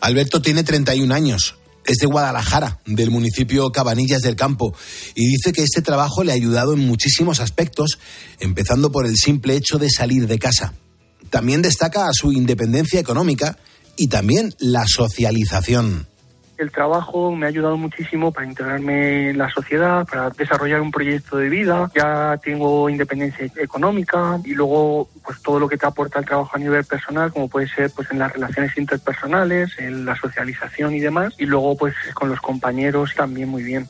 [0.00, 1.56] Alberto tiene 31 años,
[1.92, 4.74] es de Guadalajara, del municipio Cabanillas del Campo,
[5.14, 7.98] y dice que este trabajo le ha ayudado en muchísimos aspectos,
[8.40, 10.74] empezando por el simple hecho de salir de casa.
[11.30, 13.58] También destaca su independencia económica
[13.96, 16.08] y también la socialización.
[16.62, 21.36] El trabajo me ha ayudado muchísimo para integrarme en la sociedad, para desarrollar un proyecto
[21.36, 21.90] de vida.
[21.92, 26.60] Ya tengo independencia económica y luego pues todo lo que te aporta el trabajo a
[26.60, 31.34] nivel personal, como puede ser pues en las relaciones interpersonales, en la socialización y demás.
[31.36, 33.88] Y luego pues con los compañeros también muy bien.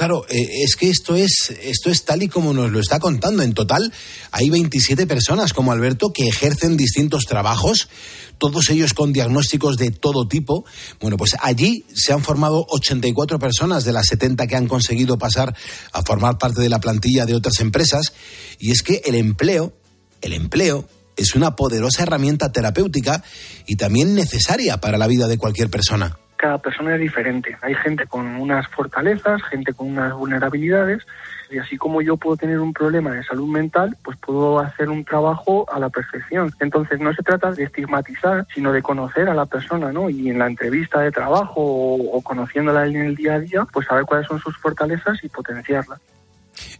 [0.00, 3.42] Claro, eh, es que esto es, esto es tal y como nos lo está contando.
[3.42, 3.92] En total
[4.30, 7.90] hay 27 personas como Alberto que ejercen distintos trabajos,
[8.38, 10.64] todos ellos con diagnósticos de todo tipo.
[11.02, 15.54] Bueno, pues allí se han formado 84 personas de las 70 que han conseguido pasar
[15.92, 18.14] a formar parte de la plantilla de otras empresas.
[18.58, 19.74] Y es que el empleo,
[20.22, 20.88] el empleo
[21.18, 23.22] es una poderosa herramienta terapéutica
[23.66, 26.18] y también necesaria para la vida de cualquier persona.
[26.40, 27.54] Cada persona es diferente.
[27.60, 31.06] Hay gente con unas fortalezas, gente con unas vulnerabilidades
[31.50, 35.04] Y así como yo puedo tener un problema de salud mental, pues puedo hacer un
[35.04, 36.50] trabajo a la perfección.
[36.60, 40.08] Entonces no se trata de estigmatizar, sino de conocer a la persona, ¿no?
[40.08, 44.06] Y en la entrevista de trabajo o, conociéndola en el día a día, pues saber
[44.06, 46.00] cuáles son sus fortalezas y potenciarlas.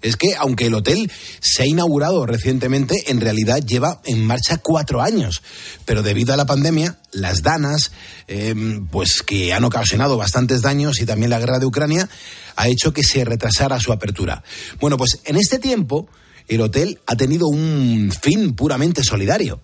[0.03, 1.11] Es que aunque el hotel
[1.41, 5.43] se ha inaugurado recientemente, en realidad lleva en marcha cuatro años.
[5.85, 7.93] Pero debido a la pandemia, las danas,
[8.29, 8.55] eh,
[8.91, 12.09] pues que han ocasionado bastantes daños y también la guerra de Ucrania,
[12.57, 14.43] ha hecho que se retrasara su apertura.
[14.81, 16.09] Bueno, pues en este tiempo
[16.49, 19.61] el hotel ha tenido un fin puramente solidario.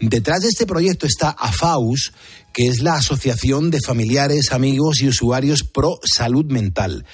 [0.00, 2.12] Detrás de este proyecto está AFAUS,
[2.52, 7.04] que es la Asociación de Familiares, Amigos y Usuarios Pro Salud Mental.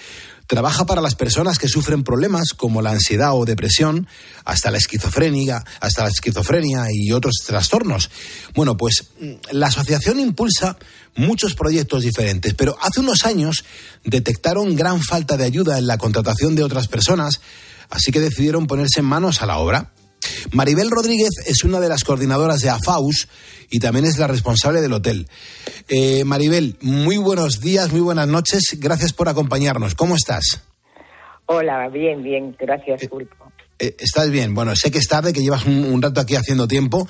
[0.50, 4.08] Trabaja para las personas que sufren problemas como la ansiedad o depresión,
[4.44, 8.10] hasta la esquizofrenia, hasta la esquizofrenia y otros trastornos.
[8.56, 10.76] Bueno, pues mm, la asociación impulsa
[11.14, 13.64] muchos proyectos diferentes, pero hace unos años
[14.02, 17.40] detectaron gran falta de ayuda en la contratación de otras personas,
[17.88, 19.92] así que decidieron ponerse manos a la obra.
[20.52, 23.28] Maribel Rodríguez es una de las coordinadoras de AFAUS
[23.70, 25.28] y también es la responsable del hotel.
[25.88, 28.62] Eh, Maribel, muy buenos días, muy buenas noches.
[28.78, 29.94] Gracias por acompañarnos.
[29.94, 30.62] ¿Cómo estás?
[31.46, 32.56] Hola, bien, bien.
[32.58, 33.50] Gracias, Pulpo.
[33.78, 34.54] Eh, ¿Estás bien?
[34.54, 37.08] Bueno, sé que es tarde, que llevas un, un rato aquí haciendo tiempo.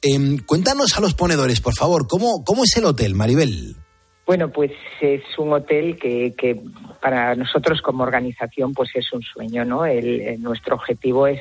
[0.00, 3.76] Eh, cuéntanos a los ponedores, por favor, ¿cómo, cómo es el hotel, Maribel?
[4.24, 4.70] Bueno, pues
[5.00, 6.60] es un hotel que, que
[7.02, 9.84] para nosotros como organización pues es un sueño, ¿no?
[9.84, 11.40] El, el- nuestro objetivo es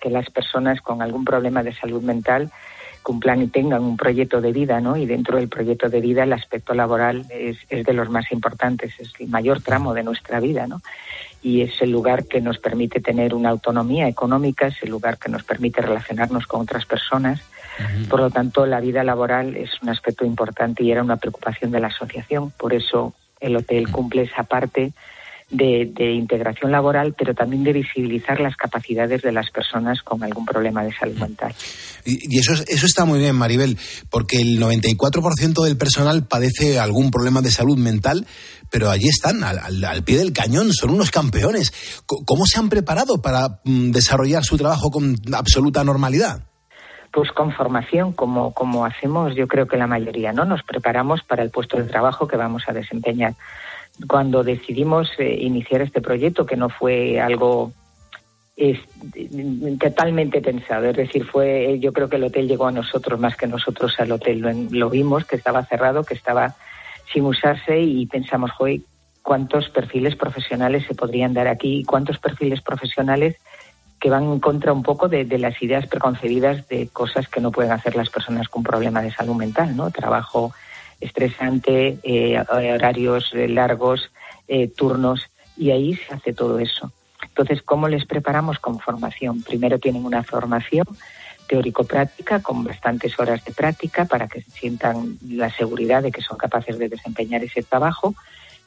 [0.00, 2.50] que las personas con algún problema de salud mental
[3.02, 4.96] cumplan y tengan un proyecto de vida, ¿no?
[4.96, 8.92] Y dentro del proyecto de vida el aspecto laboral es, es de los más importantes,
[8.98, 10.82] es el mayor tramo de nuestra vida, ¿no?
[11.42, 15.30] Y es el lugar que nos permite tener una autonomía económica, es el lugar que
[15.30, 17.40] nos permite relacionarnos con otras personas.
[18.10, 21.80] Por lo tanto, la vida laboral es un aspecto importante y era una preocupación de
[21.80, 22.50] la asociación.
[22.50, 24.92] Por eso el hotel cumple esa parte
[25.50, 30.44] de, de integración laboral, pero también de visibilizar las capacidades de las personas con algún
[30.46, 31.52] problema de salud mental.
[32.04, 33.76] Y, y eso, es- eso está muy bien, Maribel,
[34.10, 38.26] porque el 94% del personal padece algún problema de salud mental,
[38.70, 41.72] pero allí están, al, al- al pie del cañón, son unos campeones.
[42.06, 46.44] ¿Cómo se han preparado para mm, desarrollar su trabajo con absoluta normalidad?
[47.12, 50.44] Pues con formación, como, como hacemos yo creo que la mayoría, ¿no?
[50.44, 53.34] Nos preparamos para el puesto de trabajo que vamos a desempeñar.
[54.08, 57.72] Cuando decidimos eh, iniciar este proyecto, que no fue algo
[58.60, 58.78] es,
[59.78, 63.46] totalmente pensado, es decir, fue, yo creo que el hotel llegó a nosotros más que
[63.46, 64.68] nosotros al hotel.
[64.70, 66.54] Lo, vimos, que estaba cerrado, que estaba
[67.12, 68.80] sin usarse y pensamos, joder,
[69.22, 71.84] ¿cuántos perfiles profesionales se podrían dar aquí?
[71.84, 73.36] ¿Cuántos perfiles profesionales
[73.98, 77.50] que van en contra un poco de, de las ideas preconcebidas de cosas que no
[77.50, 79.90] pueden hacer las personas con problemas de salud mental, ¿no?
[79.90, 80.52] Trabajo
[81.00, 84.10] estresante, eh, horarios eh, largos,
[84.48, 85.26] eh, turnos,
[85.56, 86.92] y ahí se hace todo eso.
[87.22, 89.42] Entonces, ¿cómo les preparamos con formación?
[89.42, 90.86] Primero tienen una formación
[91.46, 96.78] teórico-práctica con bastantes horas de práctica para que sientan la seguridad de que son capaces
[96.78, 98.14] de desempeñar ese trabajo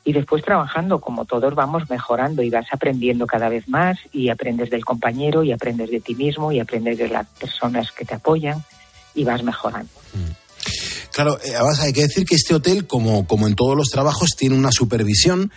[0.03, 4.69] y después trabajando como todos vamos mejorando y vas aprendiendo cada vez más y aprendes
[4.69, 8.61] del compañero y aprendes de ti mismo y aprendes de las personas que te apoyan
[9.15, 9.91] y vas mejorando.
[11.13, 14.31] Claro, eh, además hay que decir que este hotel, como, como en todos los trabajos,
[14.35, 15.51] tiene una supervisión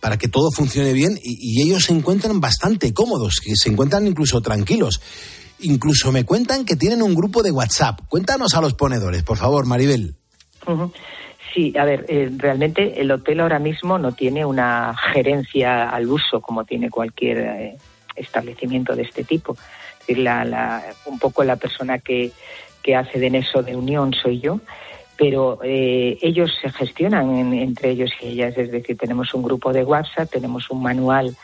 [0.00, 4.40] para que todo funcione bien y, ellos se encuentran bastante cómodos, que se encuentran incluso
[4.40, 5.00] tranquilos.
[5.60, 8.00] Incluso me cuentan que tienen un grupo de WhatsApp.
[8.08, 10.14] Cuéntanos a los ponedores, por favor, Maribel.
[11.54, 16.40] Sí, a ver, eh, realmente el hotel ahora mismo no tiene una gerencia al uso
[16.40, 17.76] como tiene cualquier eh,
[18.16, 19.52] establecimiento de este tipo.
[19.54, 22.32] Es decir, la, la- un poco la persona que,
[22.82, 24.60] que hace de nexo de unión soy yo,
[25.22, 28.58] pero eh, ellos se gestionan en- entre ellos y ellas.
[28.58, 31.36] Es decir, tenemos un grupo de WhatsApp, tenemos un manual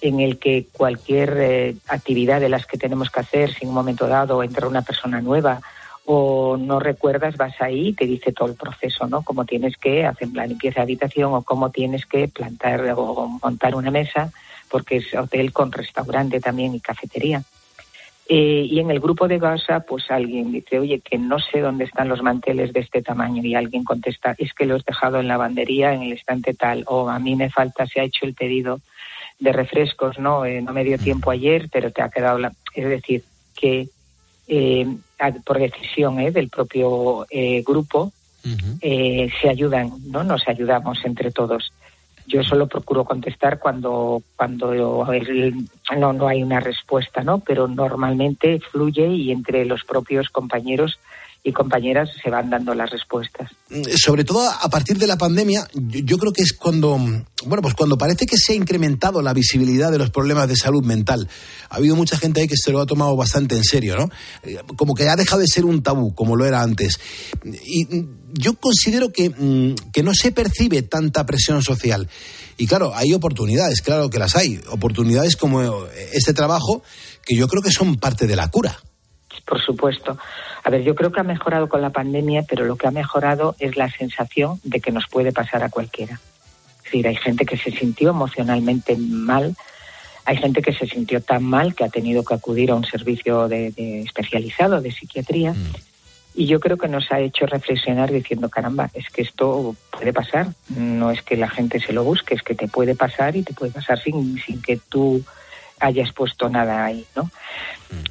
[0.00, 3.74] en el que cualquier eh, actividad de las que tenemos que hacer, si en un
[3.74, 5.60] momento dado entra una persona nueva
[6.06, 9.20] o no recuerdas, vas ahí y te dice todo el proceso, ¿no?
[9.22, 13.74] Cómo tienes que hacer la limpieza de habitación o cómo tienes que plantar o montar
[13.74, 14.30] una mesa,
[14.70, 17.42] porque es hotel con restaurante también y cafetería.
[18.28, 21.84] Eh, y en el grupo de WhatsApp, pues alguien dice, oye, que no sé dónde
[21.84, 23.42] están los manteles de este tamaño.
[23.44, 26.84] Y alguien contesta, es que los he dejado en la lavandería, en el estante tal.
[26.88, 28.80] O a mí me falta, se ha hecho el pedido
[29.38, 30.44] de refrescos, ¿no?
[30.44, 32.52] Eh, no me dio tiempo ayer, pero te ha quedado la...
[32.74, 33.22] Es decir,
[33.54, 33.88] que
[34.48, 34.86] eh,
[35.44, 38.12] por decisión eh, del propio eh, grupo
[38.80, 40.22] eh, se ayudan, ¿no?
[40.22, 41.72] Nos ayudamos entre todos.
[42.26, 44.72] Yo solo procuro contestar cuando cuando
[45.96, 47.38] no no hay una respuesta, ¿no?
[47.40, 50.98] Pero normalmente fluye y entre los propios compañeros
[51.46, 53.48] y compañeras se van dando las respuestas.
[53.96, 57.96] sobre todo a partir de la pandemia, yo, creo que es cuando, bueno, pues cuando
[57.96, 61.28] parece que se ha incrementado la visibilidad de los problemas de salud mental.
[61.70, 64.10] Ha habido mucha gente ahí que se lo ha tomado bastante en serio, ¿no?
[64.42, 66.98] Eh, Como que ha dejado de ser un tabú, como lo era antes.
[67.64, 72.08] Y mm, yo considero que, mm, que no se percibe tanta presión social.
[72.56, 74.60] Y claro, hay oportunidades, claro que las hay.
[74.70, 76.82] Oportunidades como este trabajo,
[77.24, 78.80] que yo creo que son parte de la cura.
[79.46, 80.18] Por supuesto.
[80.64, 83.54] A ver, yo creo que ha mejorado con la pandemia, pero lo que ha mejorado
[83.60, 86.20] es la sensación de que nos puede pasar a cualquiera.
[86.78, 89.56] Es decir, hay gente que se sintió emocionalmente mal,
[90.24, 93.46] hay gente que se sintió tan mal que ha tenido que acudir a un servicio
[93.46, 95.54] de, de especializado de psiquiatría.
[96.34, 100.48] Y yo creo que nos ha hecho reflexionar diciendo, caramba, es que esto puede pasar.
[100.76, 103.54] No es que la gente se lo busque, es que te puede pasar y te
[103.54, 105.24] puede pasar sin, sin que tú
[105.80, 107.30] hayas puesto nada ahí, ¿no?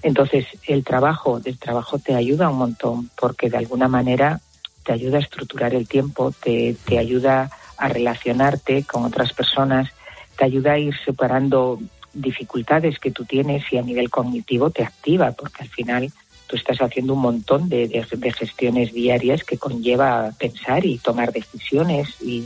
[0.03, 4.39] Entonces, el trabajo, el trabajo te ayuda un montón, porque de alguna manera
[4.83, 9.89] te ayuda a estructurar el tiempo, te, te ayuda a relacionarte con otras personas,
[10.37, 11.79] te ayuda a ir superando
[12.13, 16.11] dificultades que tú tienes y a nivel cognitivo te activa, porque al final
[16.47, 21.33] tú estás haciendo un montón de, de- de gestiones diarias que conlleva pensar y tomar
[21.33, 22.45] decisiones y,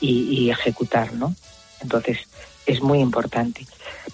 [0.00, 1.34] y- y ejecutar, ¿no?
[1.80, 2.18] Entonces,
[2.66, 3.66] es muy importante.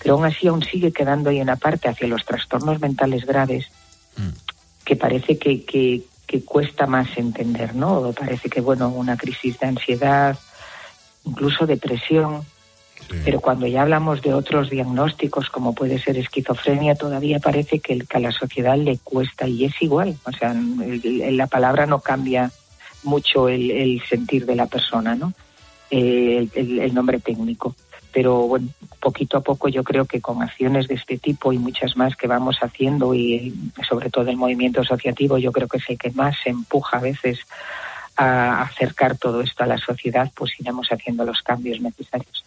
[0.03, 3.67] Pero aún así, aún sigue quedando ahí una parte hacia los trastornos mentales graves
[4.85, 8.13] que parece que, que, que cuesta más entender, ¿no?
[8.13, 10.39] Parece que, bueno, una crisis de ansiedad,
[11.25, 12.43] incluso depresión,
[13.25, 18.09] pero cuando ya hablamos de otros diagnósticos, como puede ser esquizofrenia, todavía parece que, el-
[18.09, 20.17] que a la sociedad le cuesta y es igual.
[20.25, 22.51] O sea, el- el- la palabra no cambia
[23.05, 25.33] mucho el, sentir de la persona, ¿no?
[25.91, 27.75] Eh, el nombre técnico.
[28.13, 28.69] Pero bueno,
[29.01, 32.27] poquito a poco yo creo que con acciones de este tipo y muchas más que
[32.27, 33.55] vamos haciendo y
[33.89, 37.39] sobre todo el movimiento asociativo, yo creo que es el que más empuja a veces
[38.17, 42.45] a acercar todo esto a la sociedad, pues iremos haciendo los cambios necesarios.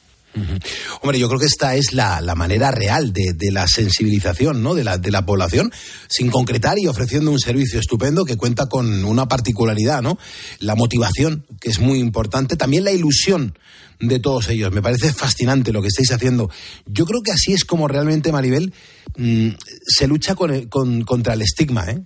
[1.02, 4.76] Hombre, yo creo que esta es la, la manera real de, de la sensibilización ¿no?
[4.76, 5.72] de, la, de la población,
[6.08, 10.18] sin concretar y ofreciendo un servicio estupendo que cuenta con una particularidad, ¿no?
[10.60, 13.58] La motivación, que es muy importante, también la ilusión
[14.02, 14.72] de todos ellos.
[14.72, 16.50] Me parece fascinante lo que estáis haciendo.
[16.86, 18.74] Yo creo que así es como realmente, Maribel,
[19.18, 19.50] mm,
[19.86, 22.02] se lucha con contra el estigma, ¿eh?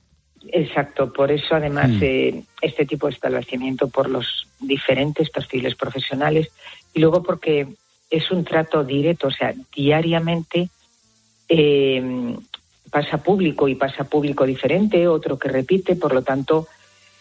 [0.51, 1.99] Exacto, por eso además Mm.
[2.03, 6.49] eh, este tipo de establecimiento por los diferentes perfiles profesionales
[6.93, 7.67] y luego porque
[8.11, 10.69] es un trato directo, o sea, diariamente
[11.49, 12.35] eh,
[12.91, 16.67] pasa público y pasa público diferente, otro que repite, por lo tanto,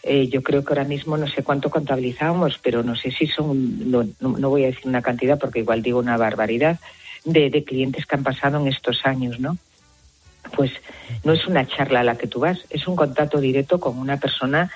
[0.07, 3.91] eh, yo creo que ahora mismo no sé cuánto contabilizamos, pero no sé si son,
[3.91, 6.79] no, no- voy a decir una cantidad porque igual digo una barbaridad,
[7.25, 9.57] de, de clientes que han pasado en estos años, ¿no?
[10.55, 10.71] Pues
[11.25, 14.19] no es una charla a la que tú vas, es un contacto directo con una
[14.19, 14.71] persona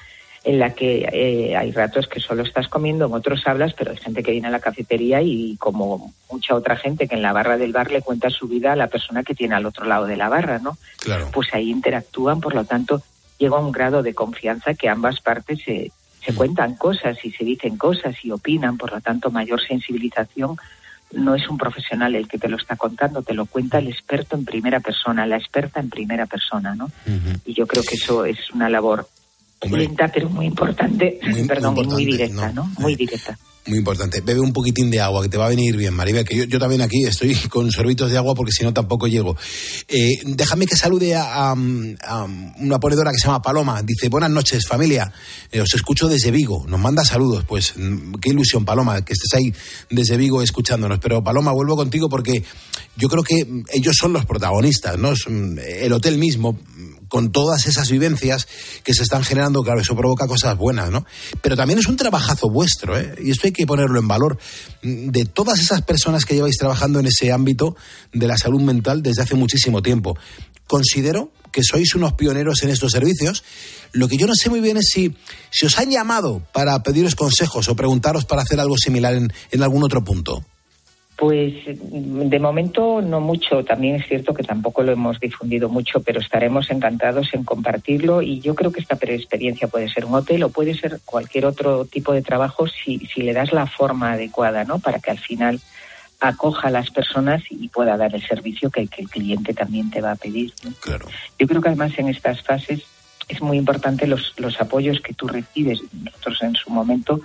[0.44, 3.98] en la que eh, hay ratos que solo estás comiendo, en otros hablas, pero hay
[3.98, 7.58] gente que viene a la cafetería y como mucha otra gente que en la barra
[7.58, 10.16] del bar le cuenta su vida a la persona que tiene al otro lado de
[10.16, 10.78] la barra, ¿no?
[11.00, 11.28] Claro.
[11.32, 13.02] Pues ahí interactúan, por lo tanto,
[13.38, 15.92] llega a un grado de confianza que ambas partes se,
[16.24, 20.56] se cuentan cosas y se dicen cosas y opinan, por lo tanto, mayor sensibilización.
[21.12, 24.36] No es un profesional el que te lo está contando, te lo cuenta el experto
[24.36, 26.90] en primera persona, la experta en primera persona, ¿no?
[27.46, 29.08] Y yo creo que eso es una labor
[29.62, 32.70] lenta pero muy importante, perdón, muy directa, ¿no?
[32.78, 33.38] Muy directa.
[33.66, 34.22] Muy importante.
[34.22, 36.58] Bebe un poquitín de agua, que te va a venir bien, Maribel, que yo, yo
[36.58, 39.36] también aquí estoy con sorbitos de agua porque si no tampoco llego.
[39.88, 43.82] Eh, déjame que salude a, a- a una ponedora que se llama Paloma.
[43.82, 45.12] Dice, buenas noches, familia.
[45.52, 46.64] Eh, os escucho desde Vigo.
[46.66, 47.44] Nos manda saludos.
[47.46, 49.52] Pues mm, qué ilusión, Paloma, que estés ahí
[49.90, 50.98] desde Vigo escuchándonos.
[51.00, 52.42] Pero, Paloma, vuelvo contigo porque
[52.96, 55.10] yo creo que ellos son los protagonistas, ¿no?
[55.12, 56.58] Mm, El hotel mismo,
[57.08, 58.46] con todas esas vivencias
[58.84, 61.04] que se están generando, claro, eso provoca cosas buenas, ¿no?
[61.42, 63.14] Pero también es un trabajazo vuestro, ¿eh?
[63.22, 64.38] Y esto hay que ponerlo en valor.
[64.82, 67.76] De todas esas personas que lleváis trabajando en ese ámbito
[68.12, 70.16] de la salud mental desde hace muchísimo tiempo.
[70.66, 73.42] Considero que sois unos pioneros en estos servicios.
[73.92, 75.16] Lo que yo no sé muy bien es si,
[75.50, 79.62] si os han llamado para pediros consejos o preguntaros para hacer algo similar en, en
[79.62, 80.44] algún otro punto.
[81.18, 83.64] Pues de momento no mucho.
[83.64, 88.22] También es cierto que tampoco lo hemos difundido mucho, pero estaremos encantados en compartirlo.
[88.22, 91.86] Y yo creo que esta experiencia puede ser un hotel o puede ser cualquier otro
[91.86, 94.78] tipo de trabajo si, si le das la forma adecuada, ¿no?
[94.78, 95.60] Para que al final
[96.20, 100.00] acoja a las personas y pueda dar el servicio que, que el cliente también te
[100.00, 100.52] va a pedir.
[100.62, 100.70] ¿no?
[100.80, 101.06] Claro.
[101.36, 102.84] Yo creo que además en estas fases
[103.28, 105.80] es muy importante los, los apoyos que tú recibes.
[105.92, 107.20] Nosotros en su momento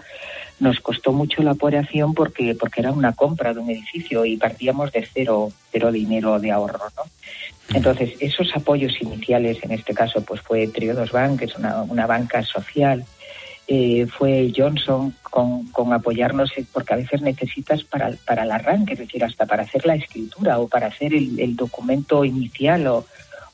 [0.60, 4.92] nos costó mucho la operación porque, porque era una compra de un edificio y partíamos
[4.92, 7.04] de cero, cero dinero de ahorro, ¿no?
[7.74, 12.06] Entonces, esos apoyos iniciales, en este caso, pues fue Triodos Bank, que es una, una
[12.06, 13.06] banca social,
[13.68, 18.94] eh, fue Johnson con, con apoyarnos, eh, porque a veces necesitas para, para el arranque,
[18.94, 23.06] es decir, hasta para hacer la escritura o para hacer el, el documento inicial o,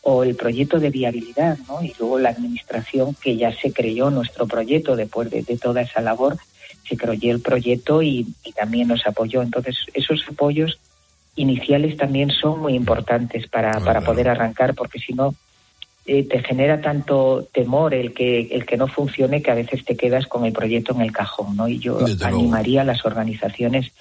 [0.01, 1.83] o el proyecto de viabilidad, ¿no?
[1.83, 6.01] Y luego la administración que ya se creyó nuestro proyecto después de, de toda esa
[6.01, 6.37] labor,
[6.87, 9.41] se creyó el proyecto y, y también nos apoyó.
[9.41, 10.79] Entonces, esos apoyos
[11.35, 15.35] iniciales también son muy importantes para, para poder arrancar, porque si no,
[16.05, 19.95] eh, te genera tanto temor el que, el que no funcione que a veces te
[19.95, 21.67] quedas con el proyecto en el cajón, ¿no?
[21.67, 22.39] Y yo Desde luego.
[22.39, 23.91] animaría a las organizaciones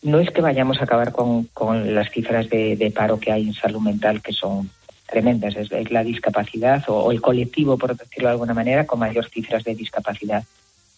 [0.00, 3.48] no es que vayamos a acabar con, con las cifras de, de paro que hay
[3.48, 4.70] en salud mental, que son
[5.08, 9.00] tremendas, es, es la discapacidad o, o el colectivo, por decirlo de alguna manera, con
[9.00, 10.44] mayor cifras de discapacidad.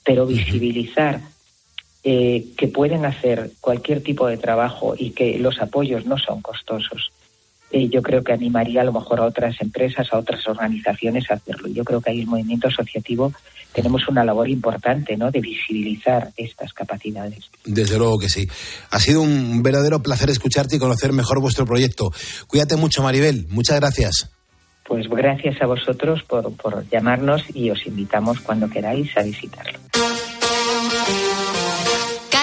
[0.04, 1.20] Pero visibilizar
[2.02, 7.12] eh, que pueden hacer cualquier tipo de trabajo y que los apoyos no son costosos,
[7.70, 11.34] eh, yo creo que animaría a lo mejor a otras empresas, a otras organizaciones a
[11.34, 11.68] hacerlo.
[11.68, 13.32] Yo creo que ahí el movimiento asociativo
[13.72, 15.30] tenemos una labor importante, ¿no?
[15.30, 17.50] De visibilizar estas capacidades.
[17.64, 18.48] Desde luego que sí.
[18.90, 22.10] Ha sido un verdadero placer escucharte y conocer mejor vuestro proyecto.
[22.48, 23.46] Cuídate mucho, Maribel.
[23.50, 24.30] Muchas gracias.
[24.84, 29.78] Pues gracias a vosotros por, por llamarnos y os invitamos cuando queráis a visitarlo.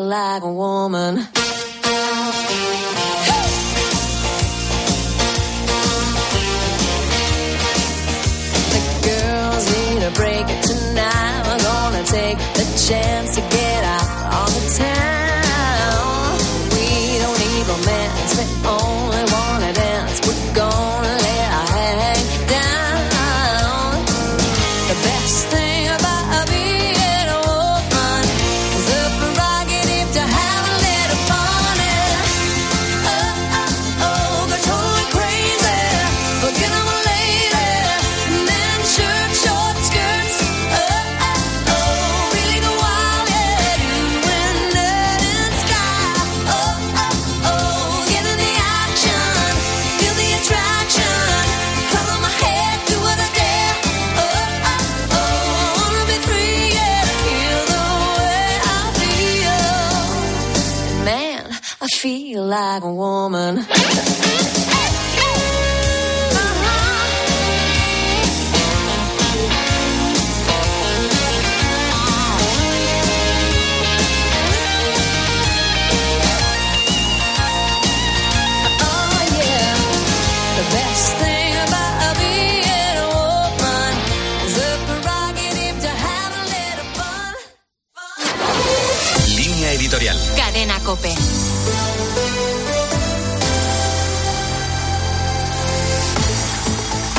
[0.00, 1.28] Like a woman.
[90.88, 91.47] Cope.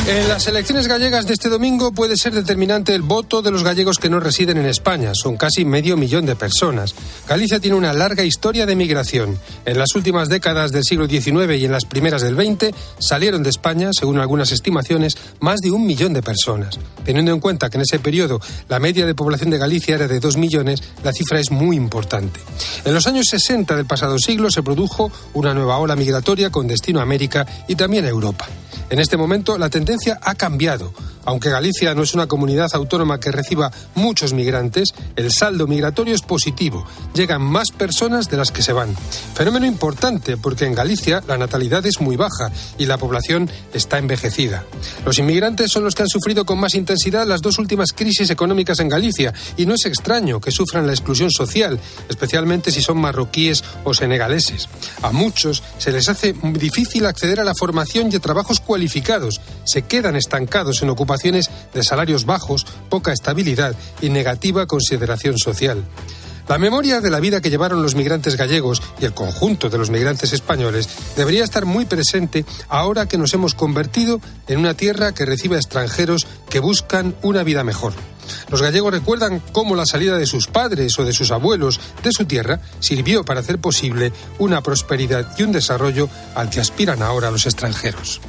[0.09, 3.99] En las elecciones gallegas de este domingo puede ser determinante el voto de los gallegos
[3.99, 5.11] que no residen en España.
[5.13, 6.95] Son casi medio millón de personas.
[7.27, 9.37] Galicia tiene una larga historia de migración.
[9.65, 13.51] En las últimas décadas del siglo XIX y en las primeras del XX salieron de
[13.51, 16.79] España, según algunas estimaciones, más de un millón de personas.
[17.05, 20.19] Teniendo en cuenta que en ese periodo la media de población de Galicia era de
[20.19, 22.39] dos millones, la cifra es muy importante.
[22.83, 26.99] En los años 60 del pasado siglo se produjo una nueva ola migratoria con destino
[26.99, 28.47] a América y también a Europa.
[28.89, 30.93] En este momento la tendencia ha cambiado.
[31.25, 36.21] Aunque Galicia no es una comunidad autónoma que reciba muchos migrantes, el saldo migratorio es
[36.21, 36.85] positivo.
[37.13, 38.95] Llegan más personas de las que se van.
[39.33, 44.63] Fenómeno importante porque en Galicia la natalidad es muy baja y la población está envejecida.
[45.05, 48.79] Los inmigrantes son los que han sufrido con más intensidad las dos últimas crisis económicas
[48.79, 53.63] en Galicia y no es extraño que sufran la exclusión social, especialmente si son marroquíes
[53.83, 54.69] o senegaleses.
[55.01, 59.41] A muchos se les hace difícil acceder a la formación y a trabajos cualificados.
[59.65, 61.08] Se quedan estancados en ocupaciones
[61.73, 65.83] de salarios bajos, poca estabilidad y negativa consideración social.
[66.47, 69.91] La memoria de la vida que llevaron los migrantes gallegos y el conjunto de los
[69.91, 75.25] migrantes españoles debería estar muy presente ahora que nos hemos convertido en una tierra que
[75.25, 77.93] recibe a extranjeros que buscan una vida mejor.
[78.49, 82.25] Los gallegos recuerdan cómo la salida de sus padres o de sus abuelos de su
[82.25, 87.45] tierra sirvió para hacer posible una prosperidad y un desarrollo al que aspiran ahora los
[87.45, 88.21] extranjeros.